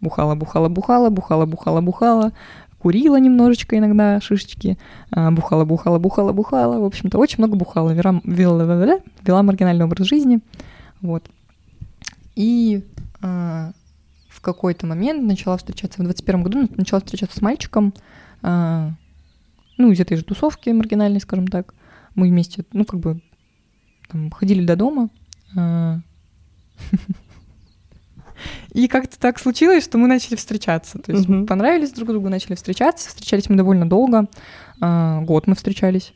[0.00, 2.32] бухала, бухала, бухала, бухала, бухала, бухала,
[2.78, 4.78] курила немножечко иногда шишечки,
[5.10, 10.06] а, бухала, бухала, бухала, бухала, в общем-то, очень много бухала, вела, вела, вела маргинальный образ
[10.06, 10.40] жизни,
[11.00, 11.24] вот.
[12.34, 12.84] И
[13.20, 13.72] э,
[14.28, 17.92] в какой-то момент начала встречаться, в 21 году начала встречаться с мальчиком,
[18.42, 18.90] э,
[19.76, 21.74] ну, из этой же тусовки маргинальной, скажем так.
[22.14, 23.20] Мы вместе, ну, как бы,
[24.08, 25.08] там, ходили до дома,
[28.72, 30.98] И как-то так случилось, что мы начали встречаться.
[30.98, 33.08] То есть мы понравились друг другу, начали встречаться.
[33.08, 34.28] Встречались мы довольно долго.
[34.80, 36.12] А, год мы встречались.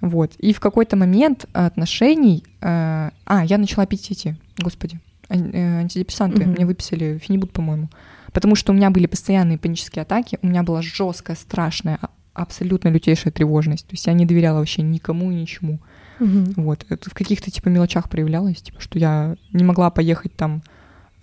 [0.00, 0.32] Вот.
[0.38, 2.44] И в какой-то момент отношений...
[2.60, 6.44] А, а я начала пить эти, господи, э, антидепрессанты.
[6.46, 7.88] Мне выписали фенибут, по-моему.
[8.32, 10.38] Потому что у меня были постоянные панические атаки.
[10.42, 13.86] У меня была жесткая, страшная, а, абсолютно лютейшая тревожность.
[13.86, 15.80] То есть я не доверяла вообще никому и ничему.
[16.20, 16.62] Угу.
[16.62, 16.86] Вот.
[16.88, 20.62] Это в каких-то типа мелочах проявлялось, типа, что я не могла поехать там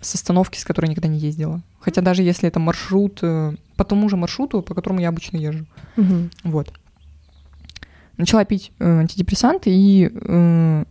[0.00, 1.62] с остановки, с которой никогда не ездила.
[1.80, 5.66] Хотя даже если это маршрут, э, по тому же маршруту, по которому я обычно езжу.
[5.96, 6.30] Угу.
[6.44, 6.72] Вот.
[8.16, 10.84] Начала пить э, антидепрессанты, и э,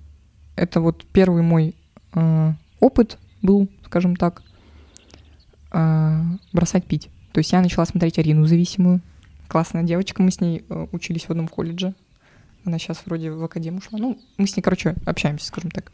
[0.55, 1.75] это вот первый мой
[2.13, 4.41] э, опыт был, скажем так,
[5.71, 6.21] э,
[6.53, 7.09] бросать пить.
[7.33, 9.01] То есть я начала смотреть Арину зависимую.
[9.47, 11.93] Классная девочка, мы с ней э, учились в одном колледже.
[12.67, 13.97] Она сейчас вроде в академию ушла.
[13.97, 15.91] Ну, мы с ней, короче, общаемся, скажем так.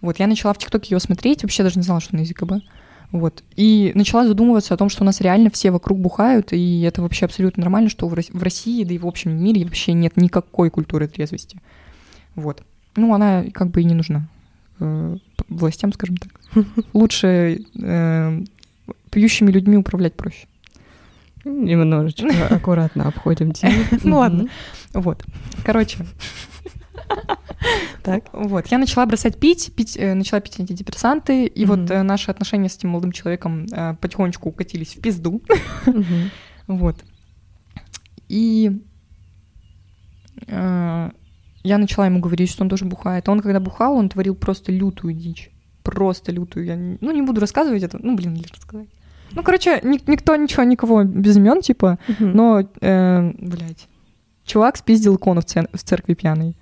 [0.00, 2.64] Вот, я начала в ТикТоке ее смотреть, вообще даже не знала, что она из ЕКБ.
[3.12, 3.44] Вот.
[3.56, 7.26] И начала задумываться о том, что у нас реально все вокруг бухают, и это вообще
[7.26, 11.60] абсолютно нормально, что в России, да и в общем мире вообще нет никакой культуры трезвости.
[12.34, 12.62] Вот.
[12.96, 14.28] Ну, она как бы и не нужна
[14.80, 15.16] э,
[15.48, 16.40] властям, скажем так.
[16.92, 18.44] Лучше э,
[19.10, 20.47] пьющими людьми управлять проще.
[21.44, 23.74] Немножечко аккуратно обходим тему.
[24.02, 24.48] Ну ладно.
[24.92, 25.24] Вот.
[25.64, 26.04] Короче.
[28.02, 28.24] Так.
[28.32, 28.66] Вот.
[28.68, 32.76] Я начала бросать пить, пить э, начала пить антидепрессанты, и вот э, наши отношения с
[32.76, 35.42] этим молодым человеком э, потихонечку укатились в пизду.
[36.66, 36.96] Вот.
[38.28, 38.70] И
[40.46, 41.12] я
[41.78, 43.28] начала ему говорить, что он тоже бухает.
[43.28, 45.50] Он, когда бухал, он творил просто лютую дичь.
[45.82, 46.66] Просто лютую.
[46.66, 47.98] Я ну, не буду рассказывать это.
[48.00, 48.88] Ну, блин, лишь рассказать.
[49.32, 52.26] Ну, короче, ни- никто ничего, никого без имен, типа, угу.
[52.26, 53.86] но, э, блядь,
[54.44, 56.56] чувак спиздил икону в, цер- в церкви пьяный.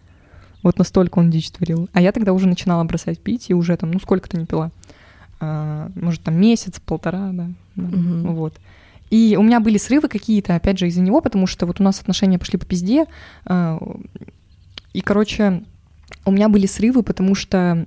[0.62, 1.88] Вот настолько он дичь творил.
[1.92, 4.70] А я тогда уже начинала бросать пить, и уже там, ну, сколько-то не пила.
[5.38, 7.48] А, может, там месяц, полтора, да.
[7.76, 8.32] да угу.
[8.32, 8.54] Вот.
[9.10, 12.00] И у меня были срывы какие-то, опять же, из-за него, потому что вот у нас
[12.00, 13.06] отношения пошли по пизде.
[13.44, 13.78] А,
[14.92, 15.62] И, короче,
[16.24, 17.86] у меня были срывы, потому что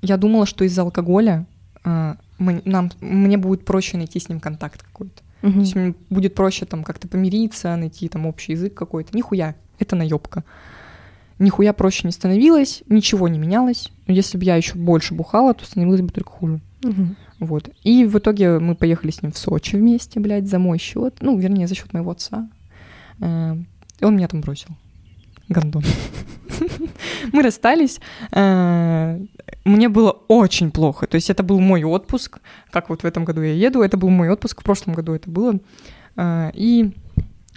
[0.00, 1.46] я думала, что из-за алкоголя
[1.84, 5.22] э, мы, нам, мне будет проще найти с ним контакт какой-то.
[5.42, 5.52] Мгм.
[5.52, 9.16] То есть мне будет проще там как-то помириться, найти там общий язык какой-то.
[9.16, 10.44] Нихуя, это наебка.
[11.38, 13.92] Нихуя проще не становилось, ничего не менялось.
[14.08, 16.60] Если бы я еще больше бухала, то становилось бы только хуже.
[16.82, 17.16] Мгм.
[17.38, 17.70] Вот.
[17.84, 21.18] И в итоге мы поехали с ним в Сочи вместе, блядь, за мой счет.
[21.20, 22.48] Ну, вернее, за счет моего отца.
[23.20, 23.56] Э,
[24.00, 24.70] И он меня там бросил.
[25.48, 25.82] Гондон.
[27.32, 28.00] Мы расстались.
[28.32, 29.18] Э,
[29.64, 31.06] Мне было очень плохо.
[31.06, 32.40] То есть это был мой отпуск.
[32.70, 33.82] Как вот в этом году я еду.
[33.82, 34.60] Это был мой отпуск.
[34.60, 35.58] В прошлом году это было.
[36.16, 36.92] Э, И...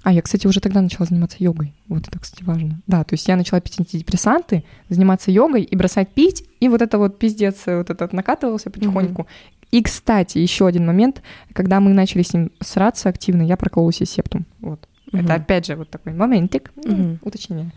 [0.03, 1.75] А, я, кстати, уже тогда начала заниматься йогой.
[1.87, 2.81] Вот это, кстати, важно.
[2.87, 6.43] Да, то есть я начала пить антидепрессанты, заниматься йогой и бросать пить.
[6.59, 9.27] И вот это вот пиздец, вот этот накатывался потихоньку.
[9.69, 11.21] И, кстати, еще один момент,
[11.53, 14.45] когда мы начали с ним сраться активно, я проколола себе септум.
[14.59, 14.87] Вот.
[15.11, 15.25] Мгм.
[15.25, 17.19] Это опять же вот такой моментик, ну, Мгм.
[17.21, 17.71] уточнение.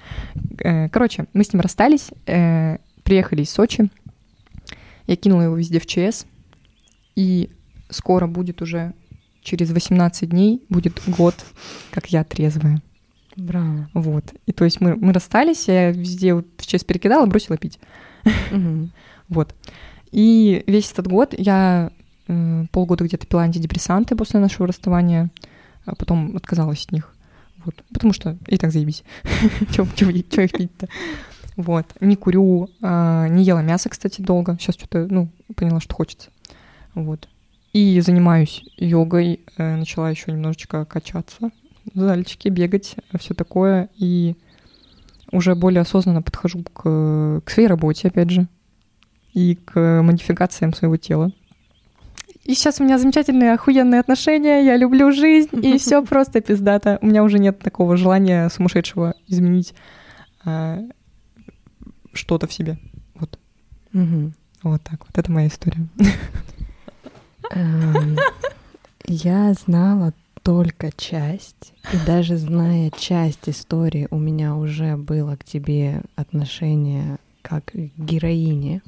[0.61, 3.91] Э, Короче, мы с ним расстались, э, приехали из Сочи,
[5.07, 6.27] я кинула его везде в ЧС,
[7.17, 7.51] и
[7.91, 8.95] скоро будет уже,
[9.43, 11.35] через 18 дней, будет год,
[11.91, 12.81] как я трезвая.
[13.37, 13.89] Браво.
[13.95, 14.33] Вот.
[14.47, 17.79] И то есть мы, мы расстались, я везде вот в ЧС перекидала, бросила пить.
[18.51, 18.91] Мгм.
[19.29, 19.55] Вот.
[20.13, 21.91] И весь этот год я
[22.29, 25.31] э, полгода где-то пила антидепрессанты после нашего расставания,
[25.87, 27.14] а потом отказалась от них.
[27.65, 27.75] Вот.
[27.93, 29.05] Потому что и так заебись.
[29.73, 30.89] Чего их пить-то?
[31.57, 31.87] Вот.
[32.01, 34.57] Не курю, а, не ела мясо, кстати, долго.
[34.61, 36.31] Сейчас что-то, ну, поняла, что хочется.
[36.95, 37.29] Вот.
[37.73, 39.41] И занимаюсь йогой.
[39.57, 41.51] э, Начала еще немножечко качаться
[41.93, 43.89] в зальчике, бегать, все такое.
[43.97, 44.37] И
[45.33, 48.47] уже более осознанно подхожу к, к своей работе, опять же,
[49.33, 51.33] и к модификациям своего тела.
[52.45, 56.99] И сейчас у меня замечательные, охуенные отношения, я люблю жизнь, и все просто пиздато.
[57.01, 59.75] У меня уже нет такого желания сумасшедшего изменить
[60.45, 60.81] а,
[62.13, 62.79] что-то в себе.
[63.15, 63.39] Вот,
[64.63, 65.17] вот так вот.
[65.19, 65.87] Это моя история.
[67.51, 68.17] Эм,
[69.07, 76.03] Я знала только часть, и даже зная часть истории, у меня уже было к тебе
[76.17, 78.83] отношение как к героине,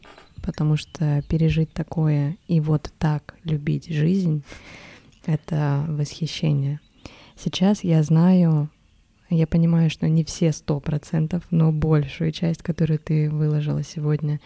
[0.47, 4.45] потому что пережить такое и вот так любить жизнь—
[5.27, 6.81] это восхищение.
[7.37, 8.71] Сейчас я знаю,
[9.29, 14.41] я понимаю, что не все сто процентов, но большую часть, которую ты выложила сегодня.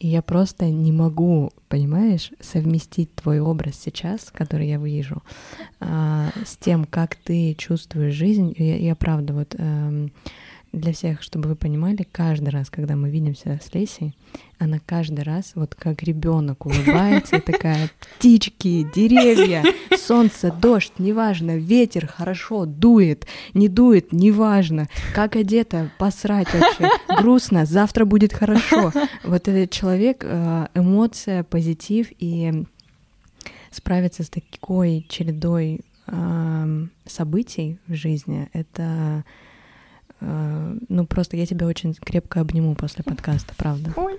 [0.00, 5.22] И я просто не могу, понимаешь, совместить твой образ сейчас, который я вижу,
[5.78, 8.52] а, с тем, как ты чувствуешь жизнь.
[8.58, 10.12] Я, я правда вот эм,
[10.72, 14.14] для всех, чтобы вы понимали, каждый раз, когда мы видимся с Лесей,
[14.58, 19.64] она каждый раз вот как ребенок улыбается такая птички, деревья,
[19.96, 28.04] солнце, дождь, неважно, ветер хорошо дует, не дует, неважно, как одета, посрать вообще, грустно, завтра
[28.04, 28.92] будет хорошо.
[29.24, 32.64] Вот этот человек, э, эмоция, позитив и
[33.70, 39.24] справиться с такой чередой эм, событий в жизни, это
[40.20, 43.92] ну просто я тебя очень крепко обниму после подкаста, правда.
[43.96, 44.18] Ой.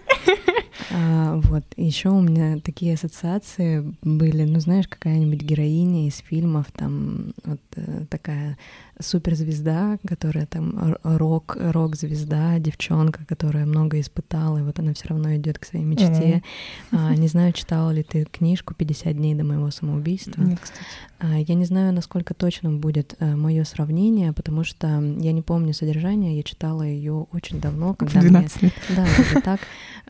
[0.91, 1.63] А, вот.
[1.75, 8.05] Еще у меня такие ассоциации были, ну, знаешь, какая-нибудь героиня из фильмов, там вот э,
[8.10, 8.57] такая
[8.99, 15.60] суперзвезда, которая там рок, рок-звезда, девчонка, которая много испытала, и вот она все равно идет
[15.60, 16.43] к своей мечте.
[16.91, 20.41] А, не знаю, читала ли ты книжку «50 дней до моего самоубийства».
[20.41, 20.81] Нет, кстати.
[21.19, 26.38] А, Я не знаю, насколько точным будет мое сравнение, потому что я не помню содержание,
[26.38, 28.73] я читала ее очень давно, когда мне 12 лет.
[28.89, 29.60] да, где-то так.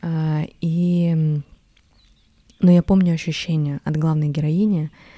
[0.02, 1.42] А, И,
[2.60, 5.17] но я помню ощущения от главной героини, э,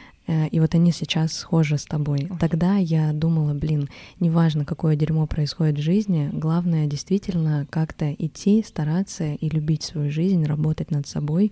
[0.52, 2.30] и вот они сейчас схожи с тобой.
[2.39, 3.89] Тогда я думала, блин,
[4.20, 10.46] неважно, какое дерьмо происходит в жизни, главное действительно как-то идти, стараться и любить свою жизнь,
[10.46, 11.52] работать над собой.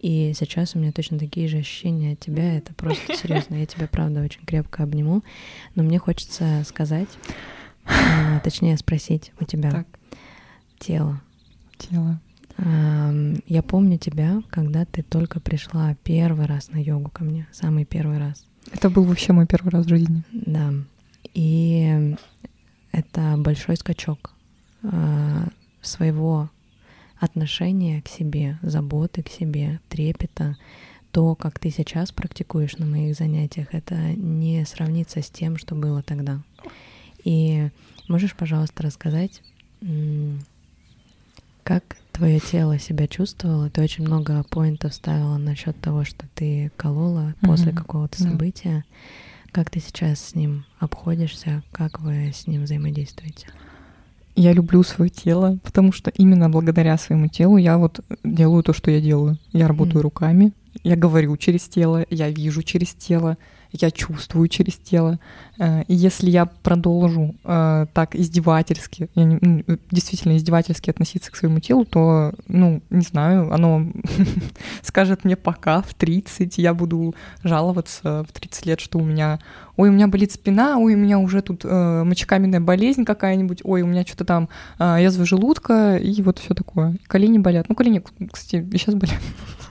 [0.00, 2.56] И сейчас у меня точно такие же ощущения от тебя.
[2.58, 3.54] Это просто серьезно.
[3.54, 5.22] Я тебя, правда, очень крепко обниму.
[5.74, 7.08] Но мне хочется сказать,
[7.86, 9.86] а, точнее спросить у тебя Так,
[10.78, 11.20] тело.
[11.78, 12.20] тело.
[12.58, 17.84] Ам, Я помню тебя, когда ты только пришла первый раз на йогу ко мне, самый
[17.84, 18.44] первый раз.
[18.72, 20.22] Это был вообще мой первый раз в жизни.
[20.32, 20.72] Да.
[21.34, 22.16] И
[22.92, 24.34] это большой скачок
[24.82, 25.48] а,
[25.82, 26.50] своего
[27.20, 30.56] отношения к себе, заботы к себе, трепета.
[31.12, 36.02] То, как ты сейчас практикуешь на моих занятиях, это не сравнится с тем, что было
[36.02, 36.40] тогда.
[37.24, 37.70] И
[38.08, 39.42] можешь, пожалуйста, рассказать,
[41.62, 43.70] как твое тело себя чувствовало?
[43.70, 47.76] Ты очень много поинтов ставила насчет того, что ты колола после Мгм.
[47.76, 48.30] какого-то Да.
[48.30, 48.84] события.
[49.52, 51.62] Как ты сейчас с ним обходишься?
[51.72, 53.46] Как вы с ним взаимодействуете?
[54.40, 58.88] я люблю свое тело, потому что именно благодаря своему телу я вот делаю то, что
[58.92, 59.36] я делаю.
[59.52, 60.02] Я работаю Мгм.
[60.02, 60.52] руками,
[60.82, 63.36] я говорю через тело, я вижу через тело,
[63.72, 65.18] я чувствую через тело.
[65.58, 71.84] Э, И если я продолжу э, так издевательски, ну, действительно издевательски относиться к своему телу,
[71.84, 73.86] то, ну, не знаю, оно
[74.82, 79.38] скажет мне пока в 30, я буду жаловаться в 30 лет, что у меня,
[79.76, 83.82] ой, у меня болит спина, ой, у меня уже тут э, мочекаменная болезнь какая-нибудь, ой,
[83.82, 86.96] у меня что-то там язва желудка и вот все такое.
[87.06, 87.68] Колени болят.
[87.68, 88.02] Ну, колени,
[88.32, 89.18] кстати, сейчас болят.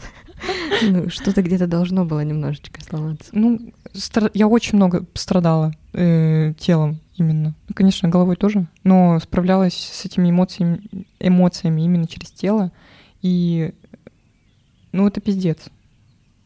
[0.81, 3.29] Ну, что-то где-то должно было немножечко сломаться.
[3.33, 3.73] Ну,
[4.33, 7.55] я очень много страдала э, телом именно.
[7.67, 12.71] Ну, конечно, головой тоже, но справлялась с этими эмоциями, эмоциями именно через тело.
[13.21, 13.73] И,
[14.91, 15.69] ну, это пиздец.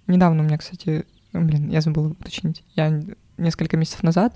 [0.07, 2.63] Недавно у меня, кстати, блин, я забыла уточнить.
[2.75, 3.01] Я
[3.37, 4.33] несколько месяцев назад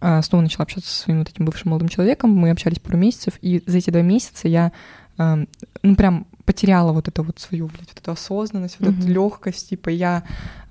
[0.00, 2.30] а, снова начала общаться со своим вот этим бывшим молодым человеком.
[2.30, 4.72] Мы общались пару месяцев, и за эти два месяца я,
[5.18, 5.38] а,
[5.82, 9.08] ну, прям потеряла вот это вот свою, блядь, вот эту осознанность, вот эту Мгм.
[9.08, 9.68] легкость.
[9.68, 10.22] Типа я...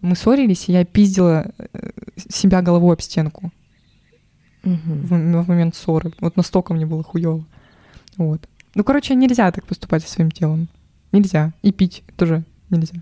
[0.02, 1.92] Мы ссорились, и я пиздила э,
[2.30, 3.52] себя головой об стенку
[4.64, 4.80] Мгм.
[5.04, 5.10] в,
[5.44, 6.12] в момент ссоры.
[6.20, 7.46] Вот настолько мне было хуёво.
[8.18, 8.42] Вот.
[8.74, 10.68] Ну, короче, нельзя так поступать со своим телом.
[11.12, 11.54] Нельзя.
[11.62, 12.96] И пить тоже нельзя.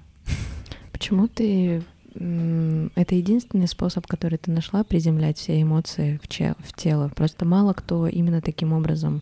[0.92, 1.84] Почему ты...
[2.16, 7.10] Это единственный способ, который ты нашла, приземлять все эмоции в, че- в тело.
[7.16, 9.22] Просто мало кто именно таким образом...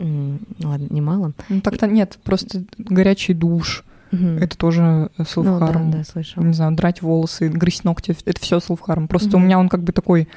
[0.00, 1.32] ну Ладно, не мало.
[1.48, 2.18] Ну, так-то нет.
[2.24, 3.84] Просто горячий душ.
[4.10, 4.38] Мгм.
[4.38, 5.90] Это тоже Ну селф-харм.
[5.90, 6.42] да, да, слышала.
[6.44, 8.16] Не знаю, драть волосы, грызть ногти.
[8.24, 9.06] Это все селф-харм.
[9.06, 9.46] Просто у Мгм.
[9.46, 10.28] меня он как бы такой...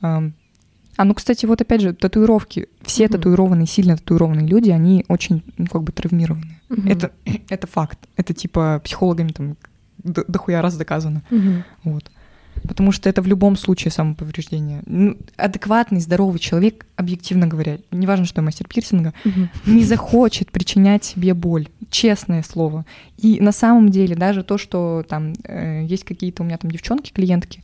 [0.00, 0.34] ам,
[0.98, 2.68] А, ну, кстати, вот опять же, татуировки.
[2.82, 3.12] Все Мгм.
[3.12, 6.58] татуированные, сильно татуированные люди, они очень, ну, как бы травмированы.
[6.68, 6.86] Мгм.
[6.88, 7.10] Это,
[7.48, 7.98] это факт.
[8.16, 9.56] Это типа психологами там
[10.04, 11.22] дохуя раз доказано.
[11.30, 11.64] Мгм.
[11.84, 12.10] Вот.
[12.68, 14.82] Потому что это в любом случае самоповреждение.
[14.86, 19.48] Ну, адекватный, здоровый человек, объективно говоря, неважно, что мастер пирсинга, Мгм.
[19.66, 21.68] не захочет причинять себе боль.
[21.90, 22.84] Честное слово.
[23.18, 27.10] И на самом деле даже то, что там э, есть какие-то у меня там девчонки,
[27.12, 27.62] клиентки,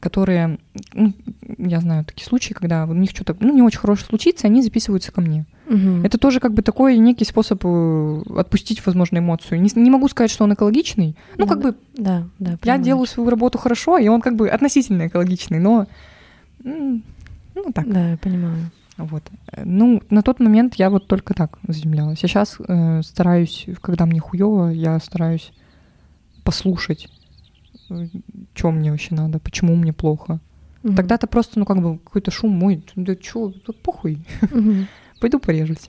[0.00, 0.58] которые,
[0.94, 1.12] ну,
[1.58, 5.12] я знаю такие случаи, когда у них что-то ну, не очень хорошее случится, они записываются
[5.12, 5.44] ко мне.
[5.68, 6.04] Мгм.
[6.04, 9.60] Это тоже как бы такой некий способ э, отпустить, возможно, эмоцию.
[9.60, 11.16] Не, не могу сказать, что он экологичный.
[11.36, 12.52] Ну, как бы Да, да.
[12.52, 12.82] я понимаю.
[12.82, 15.86] делаю свою работу хорошо, и он как бы относительно экологичный, но
[16.64, 17.02] ну
[17.74, 17.88] так.
[17.90, 18.70] Да, я понимаю.
[18.98, 19.22] Вот.
[19.52, 22.22] Э, Ну, на тот момент я вот только так заземлялась.
[22.22, 22.58] Я сейчас
[23.06, 25.52] стараюсь, когда мне хуево, я стараюсь
[26.44, 27.08] послушать,
[28.54, 30.40] что мне вообще надо, почему мне плохо.
[30.82, 30.96] Мгм.
[30.96, 34.18] Тогда-то просто, ну, как бы какой-то шум мой, да чё, да похуй,
[34.50, 34.86] Мгм.
[35.20, 35.88] пойду порежусь.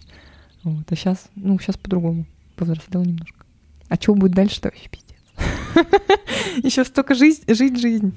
[0.63, 0.91] Вот.
[0.91, 2.25] А сейчас, ну, сейчас по-другому.
[2.55, 3.45] Повзрослела немножко.
[3.89, 5.17] А что будет дальше, то вообще пиздец.
[6.63, 8.13] Еще столько жизнь, жить жизнь.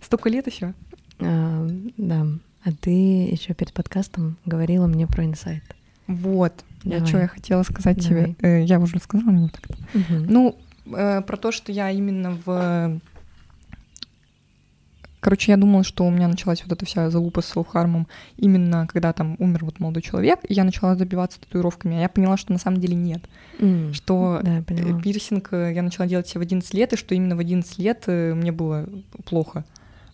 [0.00, 0.74] Столько лет еще.
[1.20, 2.26] А, Да.
[2.64, 5.62] А ты еще перед подкастом говорила мне про инсайт.
[6.08, 6.52] Вот.
[6.82, 7.06] Я Давай.
[7.06, 8.34] что я хотела сказать Давай.
[8.34, 8.36] тебе.
[8.42, 9.78] Э, Я уже сказала его так.
[9.94, 10.26] Мгм.
[10.28, 13.00] Ну, э, про то, что я именно в...
[15.20, 19.12] Короче, я думала, что у меня началась вот эта вся залупа с селфхармом именно когда
[19.12, 22.58] там умер вот молодой человек, и я начала забиваться татуировками, а я поняла, что на
[22.58, 23.22] самом деле нет.
[23.58, 23.92] М.
[23.92, 27.14] Что Да, я э, пирсинг э, я начала делать себе в 11 лет, и что
[27.14, 28.88] именно в 11 лет э, мне было
[29.24, 29.64] плохо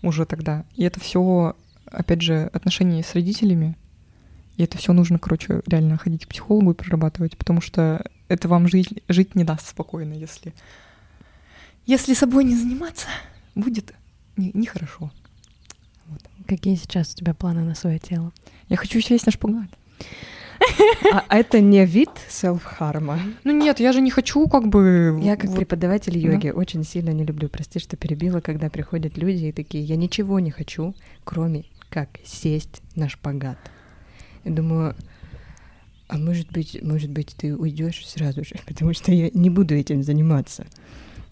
[0.02, 0.64] уже тогда.
[0.74, 1.54] И это все,
[1.86, 3.76] опять же, отношения с родителями.
[4.56, 8.68] И это все нужно, короче, реально ходить к психологу и прорабатывать, потому что это вам
[8.68, 10.54] жить, жить не даст спокойно, если...
[11.86, 13.08] Если собой не заниматься,
[13.54, 13.92] будет
[14.36, 15.10] не- нехорошо.
[16.46, 18.32] Какие сейчас у тебя планы на свое тело?
[18.68, 19.68] Я хочу сесть на шпагат.
[21.12, 23.18] А это не вид селф-харма.
[23.44, 25.18] Ну нет, я же не хочу как бы...
[25.22, 29.46] Я как вот- преподаватель йоги очень сильно не люблю, прости, что перебила, когда приходят люди
[29.46, 30.94] и такие, я ничего не хочу,
[31.24, 33.58] кроме как сесть на шпагат.
[34.44, 34.94] Я думаю,
[36.08, 40.02] а может быть, может быть, ты уйдешь сразу же, потому что я не буду этим
[40.02, 40.66] заниматься.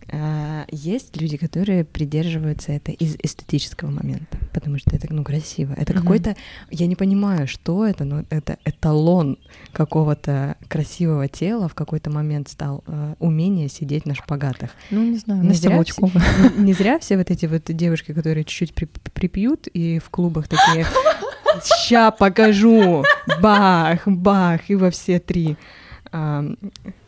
[0.09, 5.73] А, есть люди, которые придерживаются это из эстетического момента, потому что это ну красиво.
[5.77, 6.03] Это Мгм.
[6.03, 6.37] какой-то,
[6.71, 9.39] я не понимаю, что это, но это эталон
[9.73, 14.71] какого-то красивого тела в какой-то момент стал э, умение сидеть на шпагатах.
[14.91, 16.13] Ну, не знаю, Не зря Волчкова.
[16.57, 20.49] Не, не зря все вот эти вот девушки, которые чуть-чуть при- припьют и в клубах
[20.49, 20.87] такие
[21.87, 23.05] «Ща покажу!»
[23.41, 25.57] Бах, бах, и во все три.
[26.11, 26.45] А,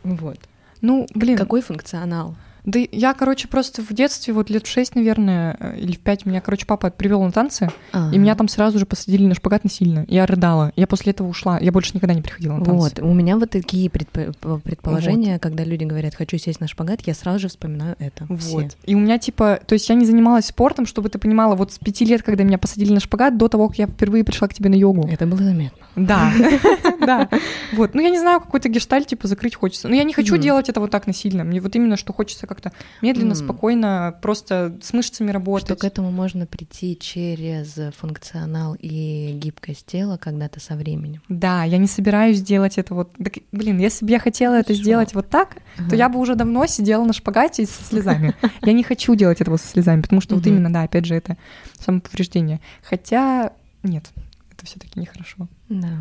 [0.03, 0.39] вот.
[0.81, 2.35] Ну, блин, Какой функционал?
[2.65, 6.25] Да я, короче, просто в детстве, вот лет в шесть, наверное, э, или в пять,
[6.25, 10.05] меня, короче, папа привел на танцы, и меня там сразу же посадили на шпагат насильно.
[10.07, 10.71] Я рыдала.
[10.75, 11.59] Я после этого ушла.
[11.59, 12.95] Я больше никогда не приходила на танцы.
[12.95, 17.13] Вот, у меня вот такие предп- предположения, когда люди говорят, хочу сесть на шпагат, я
[17.13, 18.25] сразу же вспоминаю это.
[18.29, 18.41] Вот.
[18.41, 18.69] Все.
[18.85, 21.77] И у меня, типа, то есть я не занималась спортом, чтобы ты понимала, вот с
[21.79, 24.69] пяти лет, когда меня посадили на шпагат, до того, как я впервые пришла к тебе
[24.69, 25.07] на йогу.
[25.11, 25.77] Это было заметно.
[25.95, 26.31] Да.
[27.05, 27.29] Да,
[27.73, 27.93] вот.
[27.93, 29.87] Ну, я не знаю, какой-то гештальт, типа, закрыть хочется.
[29.87, 31.43] Но я не хочу делать это вот так насильно.
[31.43, 35.67] Мне вот именно, что хочется как-то медленно, спокойно, просто с мышцами работать.
[35.67, 41.21] Что к этому можно прийти через функционал и гибкость тела когда-то со временем.
[41.29, 43.15] Да, я не собираюсь делать это вот...
[43.51, 45.57] блин, если бы я хотела это сделать вот так,
[45.89, 48.33] то я бы уже давно сидела на шпагате со слезами.
[48.61, 51.37] Я не хочу делать этого со слезами, потому что вот именно, да, опять же, это
[51.79, 52.61] самоповреждение.
[52.83, 53.53] Хотя
[53.83, 54.09] нет,
[54.51, 55.47] это все-таки нехорошо.
[55.69, 55.99] Да.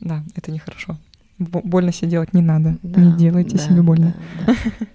[0.00, 0.96] Да, это нехорошо.
[1.38, 2.78] Больно себе делать не надо.
[2.82, 4.14] Да, не делайте да, себе больно.
[4.46, 4.86] Да, да.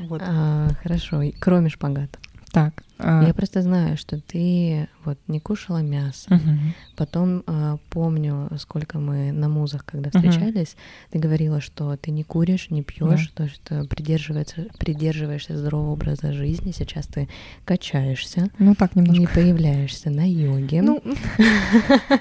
[0.08, 0.22] вот.
[0.24, 2.18] а, хорошо, кроме шпагата.
[2.54, 2.84] Так.
[2.98, 3.24] А...
[3.26, 6.32] Я просто знаю, что ты вот не кушала мясо.
[6.32, 6.50] Угу.
[6.96, 11.10] Потом э, помню, сколько мы на музах, когда встречались, угу.
[11.10, 13.44] ты говорила, что ты не куришь, не пьешь, да.
[13.44, 16.70] то, что придерживаешься, придерживаешься здорового образа жизни.
[16.70, 17.28] Сейчас ты
[17.64, 18.48] качаешься.
[18.60, 19.20] Ну так немножко.
[19.20, 20.82] Не появляешься на йоге.
[20.82, 21.02] Ну,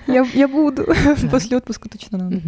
[0.07, 0.87] я буду.
[1.29, 2.41] После отпуска точно надо.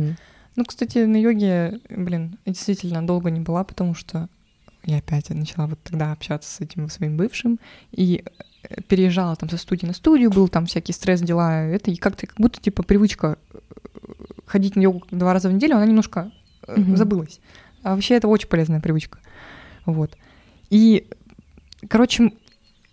[0.55, 4.29] Ну, кстати, на йоге, блин, действительно долго не была, потому что
[4.85, 7.59] я опять начала вот тогда общаться с этим своим бывшим,
[7.91, 8.23] и
[8.63, 12.27] э, переезжала там со студии на студию, был там всякий стресс, дела, это, и как-то
[12.27, 13.57] как будто, типа, привычка э,
[14.45, 16.31] ходить на йогу два раза в неделю, она немножко
[16.63, 16.95] mm-hmm.
[16.95, 17.39] забылась.
[17.83, 19.19] А вообще это очень полезная привычка.
[19.85, 20.17] Вот.
[20.69, 21.07] И,
[21.89, 22.31] короче,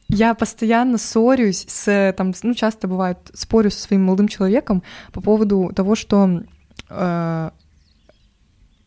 [0.09, 4.83] я постоянно ссорюсь с, там, ну, часто бывает, спорю со своим молодым человеком
[5.13, 6.43] по поводу того, что
[6.91, 7.51] э,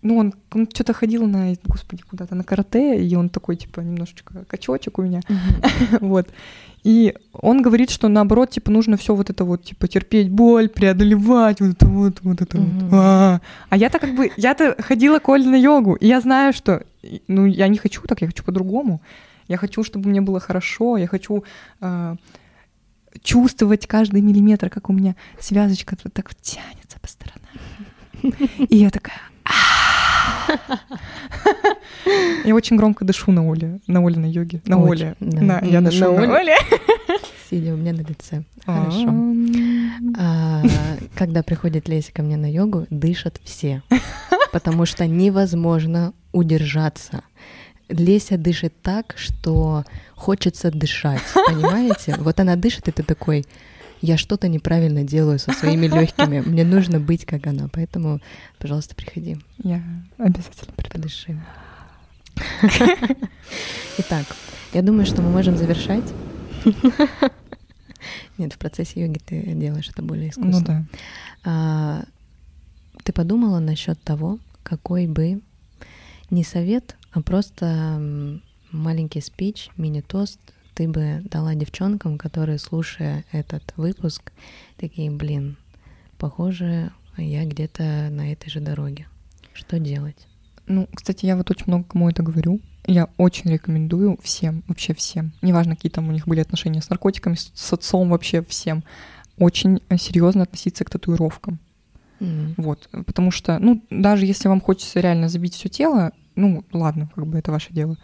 [0.06, 4.45] ну, он, он что-то ходил на, господи, куда-то на карате, и он такой, типа, немножечко
[4.47, 5.22] качочек у меня.
[5.99, 6.30] вот.
[6.84, 11.60] И он говорит, что наоборот, типа, нужно все вот это вот, типа, терпеть боль, преодолевать,
[11.60, 12.93] вот это вот, вот это вот.
[12.93, 16.84] А, а я-то как бы, я-то ходила коль на йогу, и я знаю, что,
[17.28, 19.01] ну, я не хочу так, я хочу по-другому.
[19.47, 21.43] Я хочу, чтобы мне было хорошо, я хочу
[21.82, 22.16] э,
[23.24, 28.39] чувствовать каждый миллиметр, как у меня связочка так тянется по сторонам.
[28.70, 29.22] И я такая,
[32.46, 35.16] я очень громко дышу на Оле, на Оле на йоге, на Оле.
[35.20, 36.56] Я дышу на, Оле.
[37.50, 38.43] Сидя у меня на лице.
[38.66, 39.14] Хорошо.
[40.18, 40.64] А,
[41.16, 43.84] когда приходит Леся ко мне на йогу, дышат все,
[44.52, 47.22] потому что невозможно удержаться.
[47.88, 49.84] Леся дышит так, что
[50.16, 52.16] хочется дышать, понимаете?
[52.18, 53.46] Вот она дышит, и ты такой,
[54.02, 56.41] я что-то неправильно делаю со своими легкими.
[56.41, 57.68] Мне нужно быть как она.
[57.72, 58.22] Поэтому,
[58.60, 59.38] пожалуйста, приходи.
[59.64, 59.84] Я
[60.18, 60.91] обязательно приду.
[60.91, 61.41] Подыши.
[63.98, 64.26] Итак,
[64.74, 66.04] я думаю, что мы можем завершать.
[68.38, 70.60] Нет, в процессе йоги ты делаешь это более искусственно.
[70.60, 70.86] Ну да.
[71.46, 72.04] А,
[73.04, 75.41] ты подумала насчет того, какой бы
[76.30, 78.39] не совет, а просто
[78.72, 80.39] маленький спич, мини-тост
[80.76, 84.34] ты бы дала девчонкам, которые, слушая этот выпуск,
[84.78, 85.57] такие, блин,
[86.17, 89.07] похоже, я где-то на этой же дороге.
[89.53, 90.28] Что делать?
[90.67, 92.59] Ну, кстати, я вот очень много кому это говорю.
[92.86, 97.36] Я очень рекомендую всем, вообще всем, неважно, какие там у них были отношения с наркотиками,
[97.36, 98.84] с отцом, вообще всем,
[99.38, 101.59] очень серьезно относиться к татуировкам.
[102.19, 102.53] Mm.
[102.57, 107.26] Вот, потому что, ну, даже если вам хочется реально забить все тело, ну, ладно, как
[107.26, 107.97] бы это ваше дело,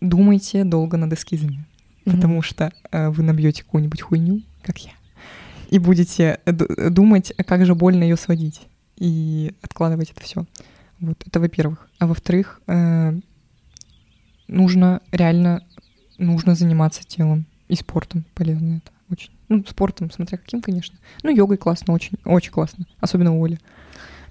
[0.00, 1.64] думайте долго над эскизами
[2.12, 4.92] потому что э, вы набьете какую-нибудь хуйню, как я,
[5.70, 8.62] и будете думать, как же больно ее сводить,
[8.96, 10.46] и откладывать это все.
[11.00, 11.88] Вот это во-первых.
[11.98, 13.18] А во-вторых, э,
[14.48, 15.62] нужно реально
[16.18, 18.24] нужно заниматься телом и спортом.
[18.34, 19.30] Полезно это очень.
[19.48, 20.98] Ну, спортом, смотря каким, конечно.
[21.22, 22.86] Ну, йогой классно, очень, очень классно.
[23.00, 23.58] Особенно у Оли.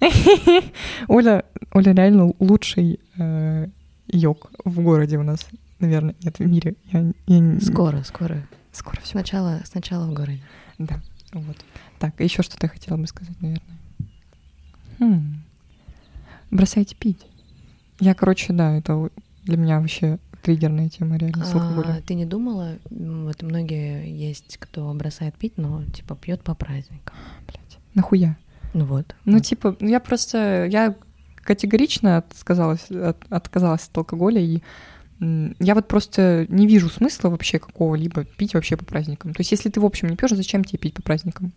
[1.08, 3.68] Оля, Оля реально лучший э,
[4.08, 5.46] йог в городе у нас
[5.78, 6.74] наверное, нет, в мире.
[6.92, 7.60] Я, я...
[7.60, 8.46] Скоро, скоро.
[8.72, 9.12] Скоро все.
[9.12, 10.42] Сначала, сначала в городе.
[10.78, 11.00] Да,
[11.32, 11.56] вот.
[11.98, 13.78] Так, еще что-то я хотела бы сказать, наверное.
[14.98, 15.42] Хм.
[16.50, 17.26] Бросайте пить.
[18.00, 19.10] Я, короче, да, это
[19.44, 21.90] для меня вообще триггерная тема реально с алкоголем.
[21.90, 27.16] А, ты не думала, вот многие есть, кто бросает пить, но типа пьет по праздникам.
[27.46, 28.36] Блять, нахуя?
[28.74, 29.16] Ну вот.
[29.24, 29.44] Ну, вот.
[29.44, 30.94] типа, я просто, я
[31.36, 34.62] категорично отказалась, от, отказалась от алкоголя и
[35.18, 39.32] я вот просто не вижу смысла вообще какого-либо пить вообще по праздникам.
[39.32, 41.52] То есть, если ты в общем не пьешь, зачем тебе пить по праздникам?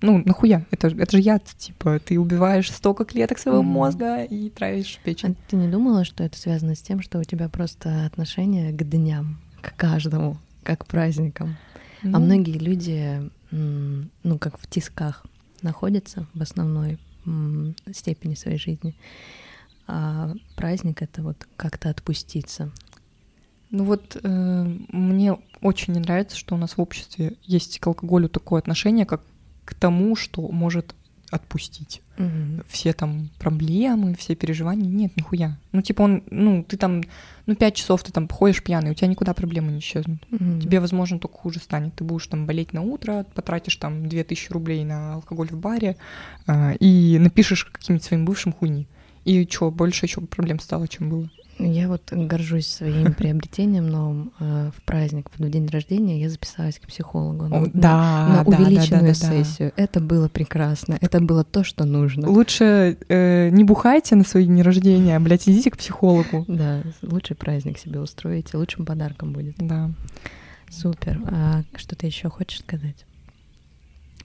[0.00, 0.66] Ну, нахуя?
[0.70, 5.36] Это, это же яд, типа, ты убиваешь столько клеток своего мозга и травишь печень.
[5.38, 8.82] А ты не думала, что это связано с тем, что у тебя просто отношение к
[8.82, 11.56] дням, к каждому, как к праздникам?
[12.02, 12.10] Mm-hmm.
[12.14, 12.20] А ну.
[12.20, 15.24] многие люди, ну, как в тисках
[15.62, 16.98] находятся в основной
[17.92, 18.96] степени своей жизни.
[19.86, 22.72] А праздник— это вот как-то отпуститься,
[23.72, 28.28] ну вот э, мне очень не нравится, что у нас в обществе есть к алкоголю
[28.28, 29.22] такое отношение, как
[29.64, 30.94] к тому, что может
[31.30, 32.62] отпустить Мгм.
[32.68, 34.86] все там проблемы, все переживания.
[34.90, 35.56] Нет, нихуя.
[35.72, 37.02] Ну, типа он, ну, ты там,
[37.46, 40.22] ну, пять часов ты там ходишь пьяный, у тебя никуда проблемы не исчезнут.
[40.30, 40.60] Мгм.
[40.60, 41.94] Тебе, возможно, только хуже станет.
[41.94, 45.96] Ты будешь там болеть на утро, потратишь там 2000 рублей на алкоголь в баре
[46.46, 48.86] а, и напишешь каким-нибудь своим бывшим хуйни.
[49.24, 51.30] И что, больше еще проблем стало, чем было.
[51.58, 54.32] Я вот горжусь своим приобретением новым.
[54.40, 57.46] Э, В праздник, в день рождения я записалась к психологу.
[57.46, 59.44] на- О, да, на да, да, увеличенную да, да, да.
[59.44, 59.72] сессию.
[59.76, 60.98] Это было прекрасно.
[61.00, 62.28] Это было то, что нужно.
[62.28, 66.44] Лучше э, не бухайте на свои дни рождения, а, блядь, идите к психологу.
[66.48, 69.56] Да, лучший праздник себе устроите, лучшим подарком будет.
[69.58, 69.90] Да.
[70.70, 71.20] Супер.
[71.30, 73.04] А что ты еще хочешь сказать?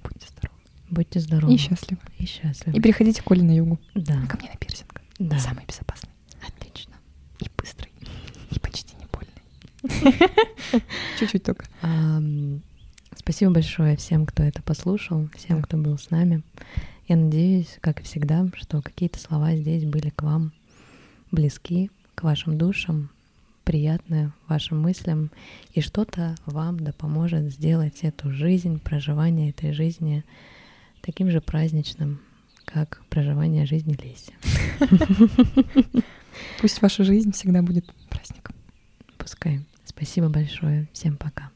[0.04, 0.58] Будьте здоровы.
[0.90, 1.54] Будьте здоровы.
[1.54, 2.02] И счастливы.
[2.18, 2.78] И счастливы.
[2.78, 3.78] И переходите к Оле на югу.
[3.96, 5.02] Да, Ко мне на пирсинг.
[5.20, 5.38] да.
[5.40, 6.10] Самый безопасный.
[8.52, 10.84] И почти не больный.
[11.20, 11.66] Чуть-чуть только.
[13.16, 16.44] Спасибо большое всем, кто это послушал, всем, кто был с нами.
[17.08, 20.54] Я надеюсь, как и всегда, что какие-то слова здесь были к вам
[21.32, 23.10] близки, к вашим душам,
[23.64, 25.30] приятны вашим мыслям,
[25.74, 30.24] и что-то вам да поможет сделать эту жизнь, проживание этой жизни
[31.02, 32.22] таким же праздничным,
[32.66, 34.34] как проживание жизни Леси.
[36.60, 38.56] Пусть ваша жизнь всегда будет праздником.
[39.18, 39.62] Пускай.
[39.86, 40.88] Спасибо большое.
[40.94, 41.52] Всем пока.